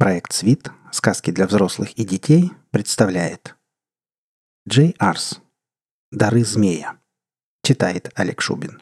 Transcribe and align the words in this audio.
Проект 0.00 0.32
«Свит. 0.32 0.70
Сказки 0.92 1.30
для 1.30 1.46
взрослых 1.46 1.92
и 1.92 2.06
детей» 2.06 2.52
представляет 2.70 3.54
Джей 4.66 4.96
Арс. 4.98 5.42
«Дары 6.10 6.42
змея». 6.42 6.98
Читает 7.62 8.08
Олег 8.14 8.40
Шубин. 8.40 8.80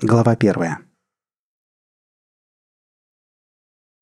Глава 0.00 0.34
первая. 0.34 0.80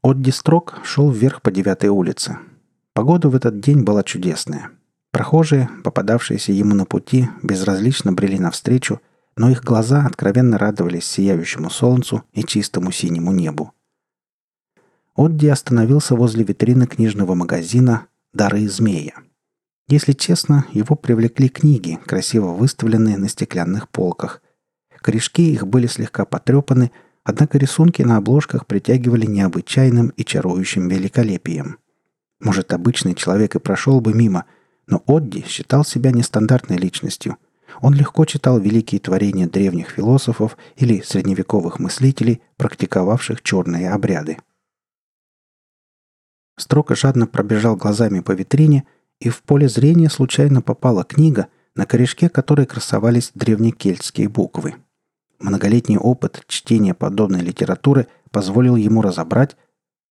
Отди 0.02 0.30
Строк 0.30 0.78
шел 0.86 1.10
вверх 1.10 1.42
по 1.42 1.50
девятой 1.50 1.90
улице. 1.90 2.38
Погода 2.94 3.28
в 3.28 3.36
этот 3.36 3.60
день 3.60 3.82
была 3.82 4.02
чудесная. 4.02 4.70
Прохожие, 5.10 5.68
попадавшиеся 5.84 6.52
ему 6.52 6.74
на 6.74 6.86
пути, 6.86 7.28
безразлично 7.42 8.14
брели 8.14 8.38
навстречу– 8.38 9.02
но 9.36 9.50
их 9.50 9.62
глаза 9.62 10.04
откровенно 10.06 10.58
радовались 10.58 11.06
сияющему 11.06 11.70
солнцу 11.70 12.24
и 12.32 12.44
чистому 12.44 12.92
синему 12.92 13.32
небу. 13.32 13.72
Отди 15.14 15.48
остановился 15.48 16.14
возле 16.14 16.44
витрины 16.44 16.86
книжного 16.86 17.34
магазина 17.34 18.06
«Дары 18.32 18.68
змея». 18.68 19.14
Если 19.88 20.12
честно, 20.12 20.64
его 20.72 20.96
привлекли 20.96 21.48
книги, 21.48 21.98
красиво 22.06 22.52
выставленные 22.52 23.18
на 23.18 23.28
стеклянных 23.28 23.88
полках. 23.88 24.40
Корешки 24.96 25.52
их 25.52 25.66
были 25.66 25.86
слегка 25.86 26.24
потрепаны, 26.24 26.92
однако 27.24 27.58
рисунки 27.58 28.00
на 28.02 28.16
обложках 28.16 28.66
притягивали 28.66 29.26
необычайным 29.26 30.08
и 30.10 30.24
чарующим 30.24 30.88
великолепием. 30.88 31.78
Может, 32.40 32.72
обычный 32.72 33.14
человек 33.14 33.54
и 33.54 33.58
прошел 33.58 34.00
бы 34.00 34.14
мимо, 34.14 34.46
но 34.86 35.02
Отди 35.06 35.44
считал 35.46 35.84
себя 35.84 36.10
нестандартной 36.10 36.78
личностью– 36.78 37.36
он 37.80 37.94
легко 37.94 38.24
читал 38.24 38.58
великие 38.58 39.00
творения 39.00 39.48
древних 39.48 39.90
философов 39.90 40.56
или 40.76 41.00
средневековых 41.00 41.78
мыслителей, 41.78 42.42
практиковавших 42.56 43.42
черные 43.42 43.90
обряды. 43.90 44.38
Строка 46.58 46.94
жадно 46.94 47.26
пробежал 47.26 47.76
глазами 47.76 48.20
по 48.20 48.32
витрине, 48.32 48.84
и 49.20 49.28
в 49.28 49.42
поле 49.42 49.68
зрения 49.68 50.10
случайно 50.10 50.62
попала 50.62 51.04
книга, 51.04 51.48
на 51.74 51.86
корешке 51.86 52.28
которой 52.28 52.66
красовались 52.66 53.30
древнекельтские 53.34 54.28
буквы. 54.28 54.74
Многолетний 55.38 55.96
опыт 55.96 56.44
чтения 56.46 56.94
подобной 56.94 57.40
литературы 57.40 58.06
позволил 58.30 58.76
ему 58.76 59.02
разобрать 59.02 59.56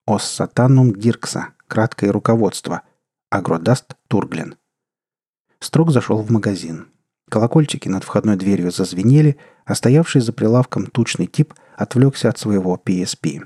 «Ос 0.05 0.23
сатанум 0.23 0.93
диркса»– 0.93 1.49
краткое 1.67 2.11
руководство, 2.11 2.81
«Агродаст 3.29 3.95
Турглен». 4.07 4.55
Строк 5.59 5.91
зашел 5.91 6.21
в 6.21 6.31
магазин. 6.31 6.87
Колокольчики 7.31 7.87
над 7.87 8.03
входной 8.03 8.35
дверью 8.35 8.71
зазвенели, 8.71 9.37
а 9.63 9.73
стоявший 9.73 10.19
за 10.19 10.33
прилавком 10.33 10.87
тучный 10.87 11.27
тип 11.27 11.53
отвлекся 11.77 12.27
от 12.27 12.37
своего 12.37 12.77
PSP. 12.85 13.43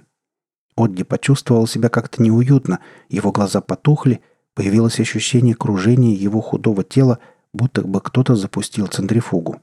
Отди 0.75 1.03
почувствовал 1.03 1.67
себя 1.67 1.89
как-то 1.89 2.23
неуютно, 2.23 2.79
его 3.09 3.31
глаза 3.31 3.61
потухли, 3.61 4.21
появилось 4.55 4.99
ощущение 4.99 5.53
кружения 5.53 6.15
его 6.15 6.41
худого 6.41 6.83
тела, 6.83 7.19
будто 7.53 7.83
бы 7.83 8.01
кто-то 8.01 8.35
запустил 8.35 8.87
центрифугу. 8.87 9.61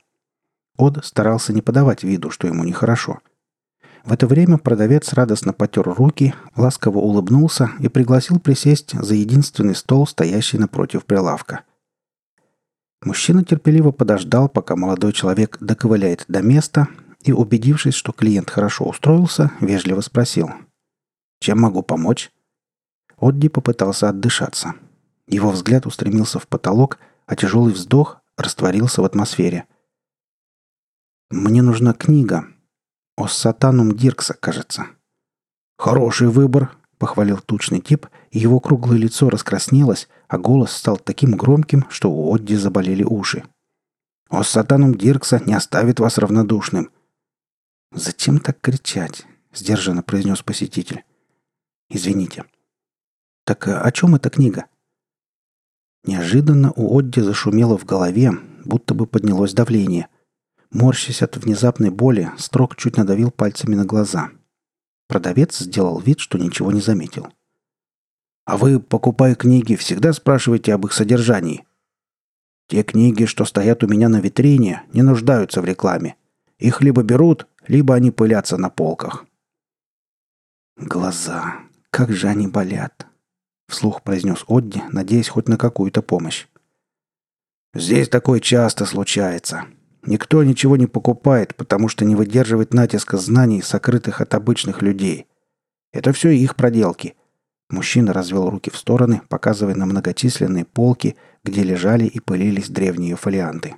Од 0.78 1.04
старался 1.04 1.52
не 1.52 1.60
подавать 1.60 2.04
виду, 2.04 2.30
что 2.30 2.46
ему 2.46 2.62
нехорошо. 2.62 3.18
В 4.04 4.12
это 4.12 4.28
время 4.28 4.56
продавец 4.56 5.12
радостно 5.14 5.52
потер 5.52 5.82
руки, 5.82 6.32
ласково 6.54 6.98
улыбнулся 6.98 7.72
и 7.80 7.88
пригласил 7.88 8.38
присесть 8.38 8.92
за 8.92 9.16
единственный 9.16 9.74
стол, 9.74 10.06
стоящий 10.06 10.58
напротив 10.58 11.06
прилавка– 11.06 11.62
Мужчина 13.05 13.45
терпеливо 13.45 13.91
подождал, 13.91 14.48
пока 14.48 14.77
молодой 14.77 15.12
человек 15.12 15.56
доковыляет 15.61 16.25
до 16.28 16.41
места, 16.41 16.89
и, 17.20 17.33
убедившись, 17.33 17.95
что 17.95 18.12
клиент 18.12 18.50
хорошо 18.50 18.84
устроился, 18.84 19.50
вежливо 19.61 20.00
спросил. 20.00 20.50
«Чем 21.41 21.61
могу 21.61 21.83
помочь?» 21.83 22.33
Отди 23.19 23.48
попытался 23.48 24.08
отдышаться. 24.08 24.74
Его 25.27 25.51
взгляд 25.51 25.86
устремился 25.86 26.39
в 26.39 26.48
потолок, 26.48 26.98
а 27.27 27.36
тяжелый 27.36 27.73
вздох 27.73 28.20
растворился 28.36 29.02
в 29.02 29.05
атмосфере. 29.05 29.67
«Мне 31.30 31.62
нужна 31.62 31.92
книга. 31.92 32.46
О 33.17 33.29
сатанум 33.29 33.96
Диркса, 33.96 34.35
кажется». 34.35 34.86
«Хороший 35.79 36.29
выбор»,— 36.29 36.77
похвалил 36.98 37.39
тучный 37.39 37.80
тип, 37.80 38.07
его 38.38 38.60
круглое 38.60 38.96
лицо 38.96 39.28
раскраснелось, 39.28 40.08
а 40.26 40.38
голос 40.38 40.72
стал 40.72 40.96
таким 40.96 41.32
громким, 41.32 41.84
что 41.90 42.10
у 42.10 42.34
Одди 42.34 42.56
заболели 42.56 43.04
уши. 43.04 43.44
«О, 44.30 44.42
сатанум 44.42 44.94
Диркса 44.94 45.42
не 45.44 45.52
оставит 45.52 46.00
вас 46.00 46.16
равнодушным!» 46.16 46.90
«Зачем 47.92 48.40
так 48.40 48.58
кричать?»— 48.60 49.26
сдержанно 49.52 50.02
произнес 50.02 50.42
посетитель. 50.42 51.04
«Извините». 51.90 52.46
«Так 53.44 53.68
э, 53.68 53.76
о 53.76 53.92
чем 53.92 54.14
эта 54.14 54.30
книга?» 54.30 54.64
Неожиданно 56.04 56.72
у 56.74 56.98
Одди 56.98 57.20
зашумело 57.20 57.76
в 57.76 57.84
голове, 57.84 58.32
будто 58.64 58.94
бы 58.94 59.06
поднялось 59.06 59.52
давление. 59.52 60.08
Морщась 60.70 61.20
от 61.20 61.36
внезапной 61.36 61.90
боли, 61.90 62.30
Строк 62.38 62.76
чуть 62.76 62.96
надавил 62.96 63.30
пальцами 63.30 63.74
на 63.74 63.84
глаза. 63.84 64.30
Продавец 65.06 65.58
сделал 65.58 66.00
вид, 66.00 66.18
что 66.18 66.38
ничего 66.38 66.72
не 66.72 66.80
заметил.— 66.80 67.28
а 68.45 68.57
вы, 68.57 68.80
покупая 68.80 69.35
книги, 69.35 69.77
всегда 69.77 70.13
спрашиваете 70.13 70.75
об 70.75 70.86
их 70.86 70.92
содержании. 70.92 71.64
Те 72.69 72.83
книги, 72.83 73.25
что 73.25 73.45
стоят 73.45 73.85
у 73.85 73.89
меня 73.89 74.08
на 74.08 74.20
витрине, 74.20 74.83
не 74.92 75.03
нуждаются 75.03 75.61
в 75.61 75.64
рекламе. 75.64 76.17
Их 76.58 76.80
либо 76.80 77.03
берут, 77.03 77.47
либо 77.67 77.95
они 77.95 78.11
пылятся 78.11 78.57
на 78.57 78.70
полках. 78.70 79.27
Глаза. 80.77 81.61
Как 81.91 82.13
же 82.13 82.29
они 82.29 82.48
болят. 82.48 83.07
Вслух 83.69 84.03
произнес 84.03 84.45
Одди, 84.48 84.83
надеясь 84.91 85.29
хоть 85.29 85.48
на 85.48 85.57
какую-то 85.57 86.03
помощь. 86.03 86.47
Здесь 87.74 88.09
такое 88.09 88.41
часто 88.41 88.86
случается. 88.86 89.67
Никто 90.05 90.42
ничего 90.42 90.77
не 90.77 90.86
покупает, 90.86 91.55
потому 91.55 91.89
что 91.89 92.05
не 92.05 92.17
выдерживает 92.17 92.74
натиска 92.74 93.19
знаний, 93.19 93.63
сокрытых 93.63 94.20
от 94.20 94.35
обычных 94.35 94.83
людей. 94.83 95.27
Это 95.92 96.13
все 96.13 96.30
их 96.30 96.57
проделки– 96.57 97.14
Мужчина 97.72 98.12
развел 98.12 98.50
руки 98.50 98.70
в 98.70 98.77
стороны, 98.77 99.22
показывая 99.30 99.74
на 99.74 99.86
многочисленные 99.86 100.66
полки, 100.66 101.16
где 101.42 101.62
лежали 101.62 102.05
и 102.05 102.20
пылились 102.20 102.68
древние 102.68 103.16
фолианты. 103.16 103.77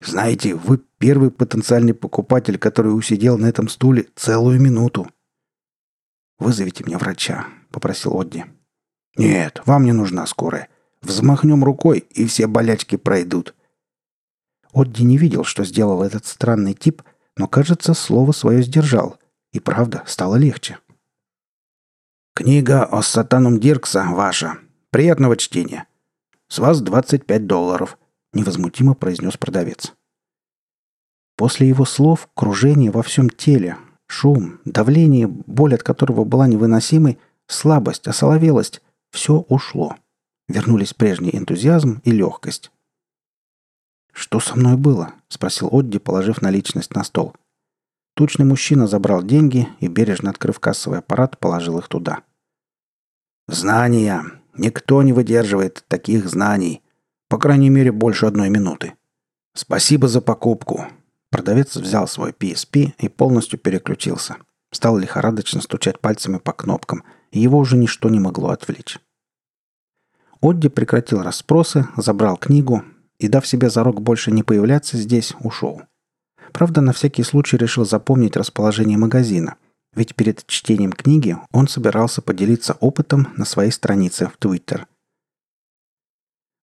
«Знаете, 0.00 0.54
вы 0.54 0.78
первый 0.96 1.30
потенциальный 1.30 1.92
покупатель, 1.92 2.58
который 2.58 2.96
усидел 2.96 3.36
на 3.36 3.44
этом 3.46 3.68
стуле 3.68 4.06
целую 4.16 4.58
минуту». 4.58 5.06
«Вызовите 6.38 6.82
мне 6.84 6.96
врача»,— 6.96 7.46
попросил 7.70 8.18
Одди. 8.18 8.46
«Нет, 9.18 9.60
вам 9.66 9.84
не 9.84 9.92
нужна 9.92 10.24
скорая. 10.26 10.68
Взмахнем 11.02 11.62
рукой, 11.62 11.98
и 11.98 12.24
все 12.24 12.46
болячки 12.46 12.96
пройдут». 12.96 13.54
Одди 14.72 15.04
не 15.04 15.18
видел, 15.18 15.44
что 15.44 15.62
сделал 15.64 16.02
этот 16.02 16.24
странный 16.24 16.72
тип, 16.72 17.02
но, 17.36 17.46
кажется, 17.48 17.92
слово 17.92 18.32
свое 18.32 18.62
сдержал. 18.62 19.18
И 19.52 19.60
правда, 19.60 20.02
стало 20.06 20.36
легче. 20.36 20.78
«Книга 22.34 22.84
о 22.84 23.02
Сатанум 23.02 23.60
Диркса 23.60 24.06
ваша. 24.08 24.56
Приятного 24.88 25.36
чтения. 25.36 25.86
С 26.48 26.60
вас 26.60 26.80
25 26.80 27.46
долларов»,— 27.46 27.98
невозмутимо 28.32 28.94
произнес 28.94 29.36
продавец. 29.36 29.92
После 31.36 31.68
его 31.68 31.84
слов 31.84 32.30
кружение 32.34 32.90
во 32.90 33.02
всем 33.02 33.28
теле, 33.28 33.76
шум, 34.06 34.60
давление, 34.64 35.26
боль 35.26 35.74
от 35.74 35.82
которого 35.82 36.24
была 36.24 36.46
невыносимой, 36.46 37.18
слабость, 37.48 38.08
осоловелость— 38.08 38.80
все 39.10 39.44
ушло. 39.50 39.96
Вернулись 40.48 40.94
прежний 40.94 41.36
энтузиазм 41.36 42.00
и 42.02 42.12
легкость. 42.12 42.72
«Что 44.10 44.40
со 44.40 44.56
мной 44.56 44.78
было?»— 44.78 45.12
спросил 45.28 45.68
Одди, 45.70 45.98
положив 45.98 46.40
наличность 46.40 46.94
на 46.94 47.04
стол. 47.04 47.36
Тучный 48.14 48.44
мужчина 48.44 48.86
забрал 48.86 49.22
деньги 49.22 49.68
и, 49.80 49.88
бережно 49.88 50.30
открыв 50.30 50.60
кассовый 50.60 50.98
аппарат, 50.98 51.38
положил 51.38 51.78
их 51.78 51.88
туда. 51.88 52.22
«Знания. 53.48 54.24
Никто 54.56 55.02
не 55.02 55.12
выдерживает 55.12 55.84
таких 55.88 56.28
знаний. 56.28 56.82
По 57.28 57.38
крайней 57.38 57.70
мере, 57.70 57.90
больше 57.90 58.26
одной 58.26 58.50
минуты. 58.50 58.94
Спасибо 59.54 60.08
за 60.08 60.20
покупку». 60.20 60.86
Продавец 61.30 61.76
взял 61.76 62.06
свой 62.06 62.32
PSP 62.32 62.92
и 62.98 63.08
полностью 63.08 63.58
переключился. 63.58 64.36
Стал 64.70 64.98
лихорадочно 64.98 65.62
стучать 65.62 65.98
пальцами 65.98 66.38
по 66.38 66.52
кнопкам, 66.52 67.04
и 67.30 67.40
его 67.40 67.58
уже 67.58 67.78
ничто 67.78 68.10
не 68.10 68.20
могло 68.20 68.50
отвлечь. 68.50 68.98
Одди 70.42 70.68
прекратил 70.68 71.22
расспросы, 71.22 71.86
забрал 71.96 72.36
книгу 72.36 72.82
и, 73.18 73.28
дав 73.28 73.46
себе 73.46 73.70
зарок 73.70 74.02
больше 74.02 74.30
не 74.30 74.42
появляться 74.42 74.98
здесь, 74.98 75.34
ушел. 75.40 75.82
Правда, 76.52 76.80
на 76.80 76.92
всякий 76.92 77.22
случай 77.22 77.56
решил 77.56 77.84
запомнить 77.84 78.36
расположение 78.36 78.98
магазина, 78.98 79.56
ведь 79.94 80.14
перед 80.14 80.46
чтением 80.46 80.92
книги 80.92 81.36
он 81.52 81.68
собирался 81.68 82.22
поделиться 82.22 82.74
опытом 82.80 83.28
на 83.36 83.44
своей 83.44 83.70
странице 83.70 84.26
в 84.26 84.36
Твиттер. 84.36 84.86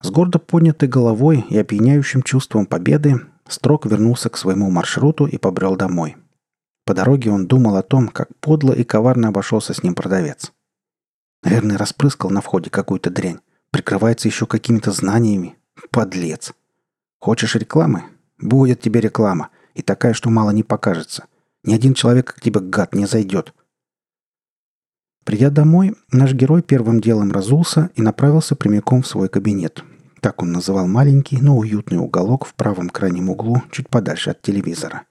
С 0.01 0.11
гордо 0.11 0.39
поднятой 0.39 0.87
головой 0.87 1.45
и 1.49 1.57
опьяняющим 1.57 2.23
чувством 2.23 2.65
победы 2.65 3.19
Строк 3.49 3.87
вернулся 3.87 4.29
к 4.29 4.37
своему 4.37 4.69
маршруту 4.69 5.25
и 5.25 5.37
побрел 5.37 5.75
домой. 5.75 6.17
По 6.85 6.93
дороге 6.93 7.31
он 7.31 7.47
думал 7.47 7.77
о 7.77 7.81
том, 7.81 8.07
как 8.07 8.29
подло 8.39 8.73
и 8.73 8.83
коварно 8.83 9.29
обошелся 9.29 9.73
с 9.73 9.81
ним 9.81 9.95
продавец. 9.95 10.51
Наверное, 11.43 11.77
распрыскал 11.77 12.29
на 12.29 12.41
входе 12.41 12.69
какую-то 12.69 13.09
дрянь. 13.09 13.39
Прикрывается 13.71 14.27
еще 14.27 14.45
какими-то 14.45 14.91
знаниями. 14.91 15.57
Подлец. 15.89 16.53
Хочешь 17.19 17.55
рекламы? 17.55 18.03
Будет 18.37 18.81
тебе 18.81 19.01
реклама. 19.01 19.49
И 19.79 19.81
такая, 19.81 20.11
что 20.11 20.29
мало 20.29 20.49
не 20.49 20.61
покажется. 20.61 21.23
Ни 21.63 21.73
один 21.73 21.93
человек 21.93 22.33
к 22.33 22.41
тебе, 22.41 22.59
гад, 22.59 22.93
не 22.93 23.05
зайдет. 23.05 23.53
Придя 25.23 25.49
домой, 25.49 25.95
наш 26.11 26.33
герой 26.33 26.61
первым 26.61 26.99
делом 26.99 27.31
разулся 27.31 27.89
и 27.95 28.01
направился 28.01 28.57
прямиком 28.57 29.03
в 29.03 29.07
свой 29.07 29.29
кабинет. 29.29 29.85
Так 30.19 30.41
он 30.41 30.51
называл 30.51 30.85
маленький, 30.85 31.37
но 31.37 31.57
уютный 31.57 31.97
уголок 31.97 32.45
в 32.45 32.55
правом 32.55 32.89
крайнем 32.89 33.29
углу, 33.29 33.63
чуть 33.71 33.87
подальше 33.87 34.31
от 34.31 34.41
телевизора. 34.41 35.03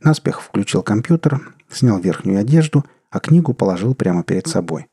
Наспех 0.00 0.42
включил 0.42 0.82
компьютер, 0.82 1.54
снял 1.68 2.00
верхнюю 2.00 2.40
одежду, 2.40 2.84
а 3.10 3.20
книгу 3.20 3.54
положил 3.54 3.94
прямо 3.94 4.24
перед 4.24 4.48
собой. 4.48 4.88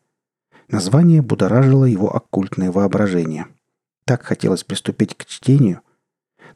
Название 0.68 1.24
будоражило 1.24 1.86
его 1.86 2.16
оккультное 2.16 2.72
воображение. 2.72 3.48
Так 4.06 4.22
хотелось 4.22 4.64
приступить 4.64 5.18
к 5.18 5.26
чтению. 5.26 5.82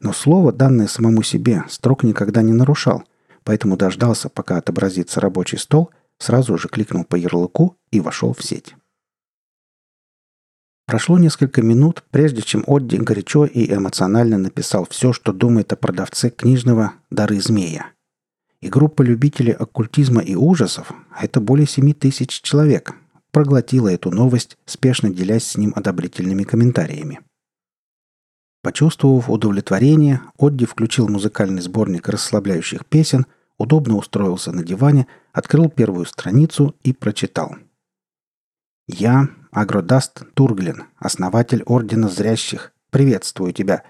Но 0.00 0.12
слово, 0.12 0.52
данное 0.52 0.88
самому 0.88 1.22
себе, 1.22 1.64
строк 1.68 2.02
никогда 2.02 2.42
не 2.42 2.52
нарушал, 2.52 3.04
поэтому 3.44 3.76
дождался, 3.76 4.28
пока 4.28 4.56
отобразится 4.58 5.20
рабочий 5.20 5.58
стол– 5.58 5.90
сразу 6.18 6.56
же 6.58 6.68
кликнул 6.68 7.04
по 7.04 7.16
ярлыку 7.16 7.76
и 7.90 8.00
вошел 8.00 8.32
в 8.32 8.42
сеть. 8.42 8.74
Прошло 10.86 11.18
несколько 11.18 11.62
минут, 11.62 12.04
прежде 12.10 12.42
чем 12.42 12.62
Одди 12.66 12.96
горячо 12.96 13.44
и 13.44 13.72
эмоционально 13.72 14.38
написал 14.38 14.86
все, 14.88 15.12
что 15.12 15.32
думает 15.32 15.72
о 15.72 15.76
продавце 15.76 16.30
книжного 16.30 16.92
«Дары 17.10 17.40
змея». 17.40 17.86
И 18.60 18.68
группа 18.68 19.02
любителей 19.02 19.52
оккультизма 19.52 20.22
и 20.22 20.36
ужасов, 20.36 20.92
а 21.10 21.24
это 21.24 21.40
более 21.40 21.66
семи 21.66 21.92
тысяч 21.92 22.40
человек, 22.40 22.94
проглотила 23.32 23.88
эту 23.88 24.10
новость, 24.10 24.56
спешно 24.64 25.10
делясь 25.10 25.44
с 25.44 25.56
ним 25.56 25.72
одобрительными 25.74 26.44
комментариями. 26.44 27.20
Почувствовав 28.66 29.30
удовлетворение, 29.30 30.22
Одди 30.40 30.66
включил 30.66 31.06
музыкальный 31.08 31.62
сборник 31.62 32.08
расслабляющих 32.08 32.84
песен, 32.84 33.26
удобно 33.58 33.94
устроился 33.94 34.50
на 34.50 34.64
диване, 34.64 35.06
открыл 35.32 35.70
первую 35.70 36.04
страницу 36.04 36.74
и 36.82 36.92
прочитал. 36.92 37.54
«Я, 38.88 39.28
Агродаст 39.52 40.24
Турглин, 40.34 40.82
основатель 40.96 41.62
Ордена 41.62 42.08
Зрящих, 42.08 42.72
приветствую 42.90 43.52
тебя. 43.52 43.84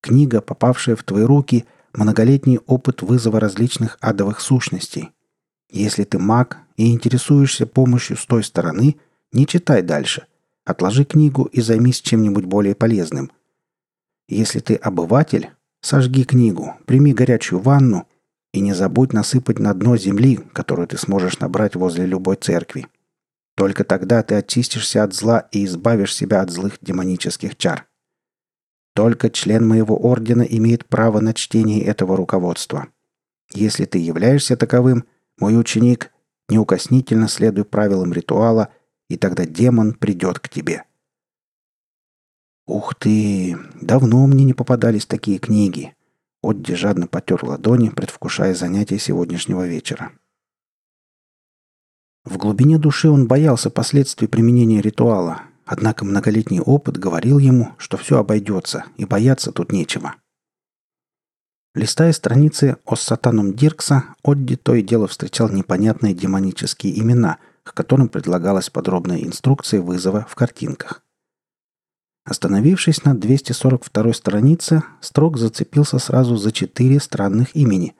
Книга, 0.00 0.40
попавшая 0.40 0.96
в 0.96 1.02
твои 1.02 1.24
руки, 1.24 1.66
многолетний 1.92 2.60
опыт 2.64 3.02
вызова 3.02 3.38
различных 3.38 3.98
адовых 4.00 4.40
сущностей. 4.40 5.10
Если 5.70 6.04
ты 6.04 6.18
маг 6.18 6.56
и 6.78 6.90
интересуешься 6.90 7.66
помощью 7.66 8.16
с 8.16 8.24
той 8.24 8.42
стороны, 8.44 8.96
не 9.32 9.46
читай 9.46 9.82
дальше. 9.82 10.24
Отложи 10.64 11.04
книгу 11.04 11.42
и 11.52 11.60
займись 11.60 12.00
чем-нибудь 12.00 12.46
более 12.46 12.74
полезным. 12.74 13.30
Если 14.28 14.60
ты 14.60 14.74
обыватель, 14.74 15.50
сожги 15.80 16.24
книгу, 16.24 16.74
прими 16.86 17.12
горячую 17.12 17.60
ванну– 17.60 18.06
и 18.56 18.60
не 18.60 18.72
забудь 18.72 19.12
насыпать 19.12 19.58
на 19.58 19.74
дно 19.74 19.96
земли, 19.96 20.36
которую 20.52 20.88
ты 20.88 20.96
сможешь 20.96 21.38
набрать 21.38 21.76
возле 21.76 22.06
любой 22.06 22.36
церкви. 22.36 22.86
Только 23.54 23.84
тогда 23.84 24.22
ты 24.22 24.34
очистишься 24.34 25.02
от 25.04 25.14
зла 25.14 25.48
и 25.52 25.64
избавишь 25.64 26.14
себя 26.14 26.40
от 26.40 26.50
злых 26.50 26.78
демонических 26.80 27.56
чар. 27.56 27.86
Только 28.94 29.28
член 29.28 29.66
моего 29.66 29.96
ордена 29.96 30.42
имеет 30.42 30.86
право 30.86 31.20
на 31.20 31.34
чтение 31.34 31.84
этого 31.84 32.16
руководства. 32.16 32.88
Если 33.52 33.84
ты 33.84 33.98
являешься 33.98 34.56
таковым, 34.56 35.04
мой 35.38 35.58
ученик, 35.58 36.10
неукоснительно 36.48 37.28
следуй 37.28 37.64
правилам 37.64 38.12
ритуала, 38.12 38.70
и 39.08 39.16
тогда 39.16 39.44
демон 39.44 39.92
придет 39.92 40.38
к 40.38 40.48
тебе. 40.48 40.84
Ух 42.66 42.96
ты! 42.96 43.56
Давно 43.80 44.26
мне 44.26 44.44
не 44.44 44.52
попадались 44.52 45.06
такие 45.06 45.38
книги. 45.38 45.94
Отди 46.42 46.74
жадно 46.74 47.06
потер 47.06 47.44
ладони, 47.44 47.90
предвкушая 47.90 48.54
занятия 48.54 48.98
сегодняшнего 48.98 49.66
вечера. 49.66 50.12
В 52.24 52.38
глубине 52.38 52.78
души 52.78 53.08
он 53.08 53.28
боялся 53.28 53.70
последствий 53.70 54.26
применения 54.26 54.80
ритуала, 54.80 55.42
однако 55.64 56.04
многолетний 56.04 56.60
опыт 56.60 56.98
говорил 56.98 57.38
ему, 57.38 57.74
что 57.78 57.96
все 57.96 58.18
обойдется, 58.18 58.84
и 58.96 59.04
бояться 59.04 59.52
тут 59.52 59.70
нечего. 59.70 60.16
Листая 61.76 62.12
страницы 62.12 62.78
о 62.84 62.96
сатанум 62.96 63.54
Диркса, 63.54 64.16
Одди 64.24 64.56
то 64.56 64.74
и 64.74 64.82
дело 64.82 65.06
встречал 65.06 65.50
непонятные 65.50 66.14
демонические 66.14 66.98
имена, 66.98 67.38
к 67.62 67.74
которым 67.74 68.08
предлагалась 68.08 68.70
подробная 68.70 69.22
инструкция 69.22 69.80
вызова 69.80 70.26
в 70.28 70.34
картинках. 70.34 71.05
Остановившись 72.26 73.04
на 73.04 73.14
242 73.14 74.12
странице, 74.12 74.82
Строк 75.00 75.38
зацепился 75.38 76.00
сразу 76.00 76.36
за 76.36 76.50
четыре 76.50 76.98
странных 76.98 77.54
имени. 77.54 77.94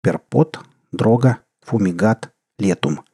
Перпот, 0.00 0.60
Дрога, 0.92 1.38
Фумигат, 1.62 2.30
Летум. 2.58 3.04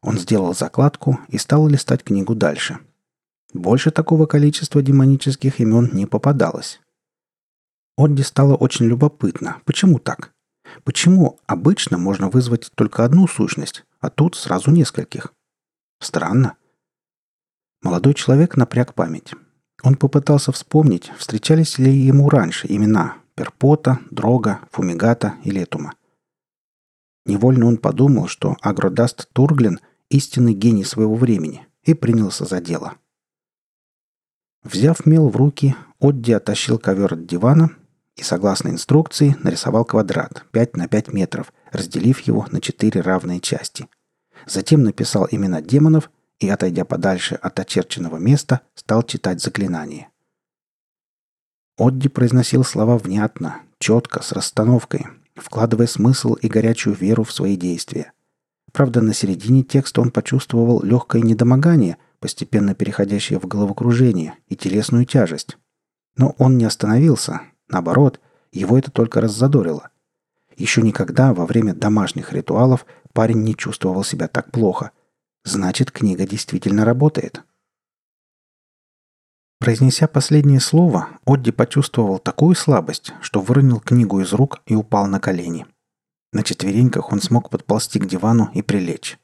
Он 0.00 0.16
сделал 0.16 0.54
закладку 0.54 1.20
и 1.28 1.36
стал 1.36 1.68
листать 1.68 2.02
книгу 2.02 2.34
дальше. 2.34 2.78
Больше 3.52 3.90
такого 3.90 4.24
количества 4.24 4.80
демонических 4.80 5.60
имен 5.60 5.90
не 5.92 6.06
попадалось. 6.06 6.80
Одди 7.98 8.22
стало 8.22 8.54
очень 8.54 8.86
любопытно. 8.86 9.60
Почему 9.66 9.98
так? 9.98 10.32
Почему 10.82 11.38
обычно 11.46 11.98
можно 11.98 12.30
вызвать 12.30 12.70
только 12.74 13.04
одну 13.04 13.28
сущность, 13.28 13.84
а 14.00 14.08
тут 14.08 14.34
сразу 14.34 14.70
нескольких? 14.70 15.34
Странно. 16.00 16.56
Молодой 17.82 18.14
человек 18.14 18.56
напряг 18.56 18.94
память. 18.94 19.34
Он 19.82 19.96
попытался 19.96 20.52
вспомнить, 20.52 21.12
встречались 21.16 21.78
ли 21.78 21.92
ему 21.92 22.28
раньше 22.28 22.66
имена 22.68 23.16
Перпота, 23.34 24.00
Дрога, 24.10 24.60
Фумигата 24.72 25.34
и 25.44 25.50
Летума. 25.50 25.94
Невольно 27.24 27.66
он 27.66 27.76
подумал, 27.76 28.26
что 28.26 28.56
Агродаст 28.60 29.28
Турглин– 29.32 29.80
истинный 30.10 30.54
гений 30.54 30.84
своего 30.84 31.14
времени, 31.14 31.66
и 31.82 31.94
принялся 31.94 32.44
за 32.44 32.60
дело. 32.60 32.94
Взяв 34.64 35.06
мел 35.06 35.28
в 35.28 35.36
руки, 35.36 35.76
Одди 36.00 36.32
оттащил 36.32 36.78
ковер 36.78 37.14
от 37.14 37.26
дивана 37.26 37.70
и, 38.16 38.22
согласно 38.22 38.68
инструкции, 38.68 39.36
нарисовал 39.42 39.84
квадрат 39.84 40.44
5 40.52 40.76
на 40.76 40.88
5 40.88 41.12
метров, 41.12 41.52
разделив 41.72 42.20
его 42.20 42.46
на 42.50 42.60
четыре 42.60 43.00
равные 43.00 43.40
части. 43.40 43.88
Затем 44.46 44.82
написал 44.82 45.28
имена 45.30 45.60
демонов 45.60 46.10
и, 46.40 46.48
отойдя 46.48 46.84
подальше 46.84 47.34
от 47.34 47.58
очерченного 47.60 48.16
места, 48.18 48.60
стал 48.74 49.02
читать 49.02 49.42
заклинание. 49.42 50.08
Одди 51.76 52.08
произносил 52.08 52.64
слова 52.64 52.98
внятно, 52.98 53.62
четко, 53.78 54.22
с 54.22 54.32
расстановкой, 54.32 55.06
вкладывая 55.36 55.86
смысл 55.86 56.34
и 56.34 56.48
горячую 56.48 56.96
веру 56.96 57.24
в 57.24 57.32
свои 57.32 57.56
действия. 57.56 58.12
Правда, 58.72 59.00
на 59.00 59.14
середине 59.14 59.62
текста 59.62 60.00
он 60.00 60.10
почувствовал 60.10 60.82
легкое 60.82 61.22
недомогание, 61.22 61.96
постепенно 62.20 62.74
переходящее 62.74 63.38
в 63.38 63.46
головокружение 63.46 64.34
и 64.48 64.56
телесную 64.56 65.06
тяжесть. 65.06 65.56
Но 66.16 66.34
он 66.38 66.58
не 66.58 66.64
остановился, 66.64 67.42
наоборот, 67.68 68.20
его 68.50 68.76
это 68.76 68.90
только 68.90 69.20
раззадорило. 69.20 69.90
Еще 70.56 70.82
никогда 70.82 71.32
во 71.32 71.46
время 71.46 71.74
домашних 71.74 72.32
ритуалов 72.32 72.86
парень 73.12 73.42
не 73.42 73.54
чувствовал 73.54 74.02
себя 74.02 74.26
так 74.26 74.50
плохо, 74.50 74.90
Значит, 75.48 75.90
книга 75.90 76.26
действительно 76.26 76.84
работает. 76.84 77.42
Произнеся 79.60 80.06
последнее 80.06 80.60
слово, 80.60 81.08
Одди 81.24 81.52
почувствовал 81.52 82.18
такую 82.18 82.54
слабость, 82.54 83.14
что 83.22 83.40
выронил 83.40 83.80
книгу 83.80 84.20
из 84.20 84.34
рук 84.34 84.60
и 84.66 84.74
упал 84.74 85.06
на 85.06 85.20
колени. 85.20 85.64
На 86.34 86.42
четвереньках 86.42 87.12
он 87.12 87.22
смог 87.22 87.48
подползти 87.48 87.98
к 87.98 88.04
дивану 88.04 88.50
и 88.52 88.60
прилечь. 88.60 89.18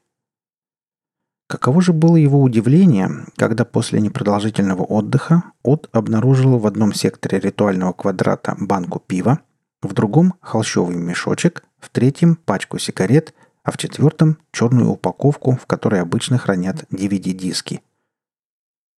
Каково 1.47 1.79
же 1.83 1.93
было 1.93 2.15
его 2.15 2.41
удивление, 2.41 3.27
когда 3.35 3.63
после 3.63 4.01
непродолжительного 4.01 4.81
отдыха 4.81 5.43
Од 5.61 5.89
обнаружил 5.91 6.57
в 6.57 6.65
одном 6.65 6.91
секторе 6.95 7.39
ритуального 7.39 7.93
квадрата 7.93 8.55
банку 8.59 8.99
пива, 8.99 9.41
в 9.83 9.93
другом– 9.93 10.33
холщовый 10.41 10.95
мешочек, 10.95 11.63
в 11.77 11.91
третьем– 11.91 12.35
пачку 12.45 12.79
сигарет– 12.79 13.35
а 13.65 13.71
в 13.71 13.77
четвертом– 13.77 14.37
черную 14.51 14.91
упаковку, 14.91 15.55
в 15.55 15.65
которой 15.65 15.99
обычно 15.99 16.37
хранят 16.37 16.83
DVD-диски. 16.91 17.81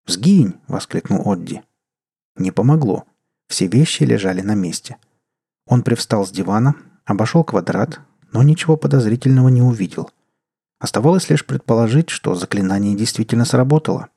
«Сгинь!»– 0.05 0.55
воскликнул 0.67 1.31
Одди. 1.31 1.62
Не 2.36 2.51
помогло. 2.51 3.05
Все 3.47 3.67
вещи 3.67 4.03
лежали 4.03 4.41
на 4.41 4.55
месте. 4.55 4.97
Он 5.65 5.83
привстал 5.83 6.27
с 6.27 6.31
дивана, 6.31 6.75
обошел 7.05 7.45
квадрат, 7.45 8.01
но 8.33 8.43
ничего 8.43 8.75
подозрительного 8.75 9.47
не 9.47 9.62
увидел. 9.62 10.12
Оставалось 10.79 11.29
лишь 11.29 11.45
предположить, 11.45 12.09
что 12.09 12.36
заклинание 12.36 12.93
действительно 12.93 13.45
сработало. 13.45 14.09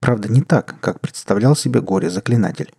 Правда, 0.00 0.28
не 0.32 0.40
так, 0.40 0.80
как 0.80 1.00
представлял 1.00 1.54
себе 1.54 1.82
горе-заклинатель. 1.82 2.74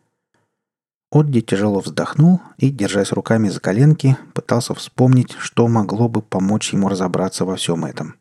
Отди 1.09 1.41
тяжело 1.41 1.79
вздохнул 1.79 2.41
и, 2.57 2.69
держась 2.69 3.13
руками 3.13 3.47
за 3.47 3.61
коленки, 3.61 4.17
пытался 4.33 4.73
вспомнить, 4.73 5.33
что 5.39 5.67
могло 5.67 6.09
бы 6.09 6.21
помочь 6.21 6.73
ему 6.73 6.89
разобраться 6.89 7.45
во 7.45 7.55
всем 7.55 7.85
этом. 7.85 8.15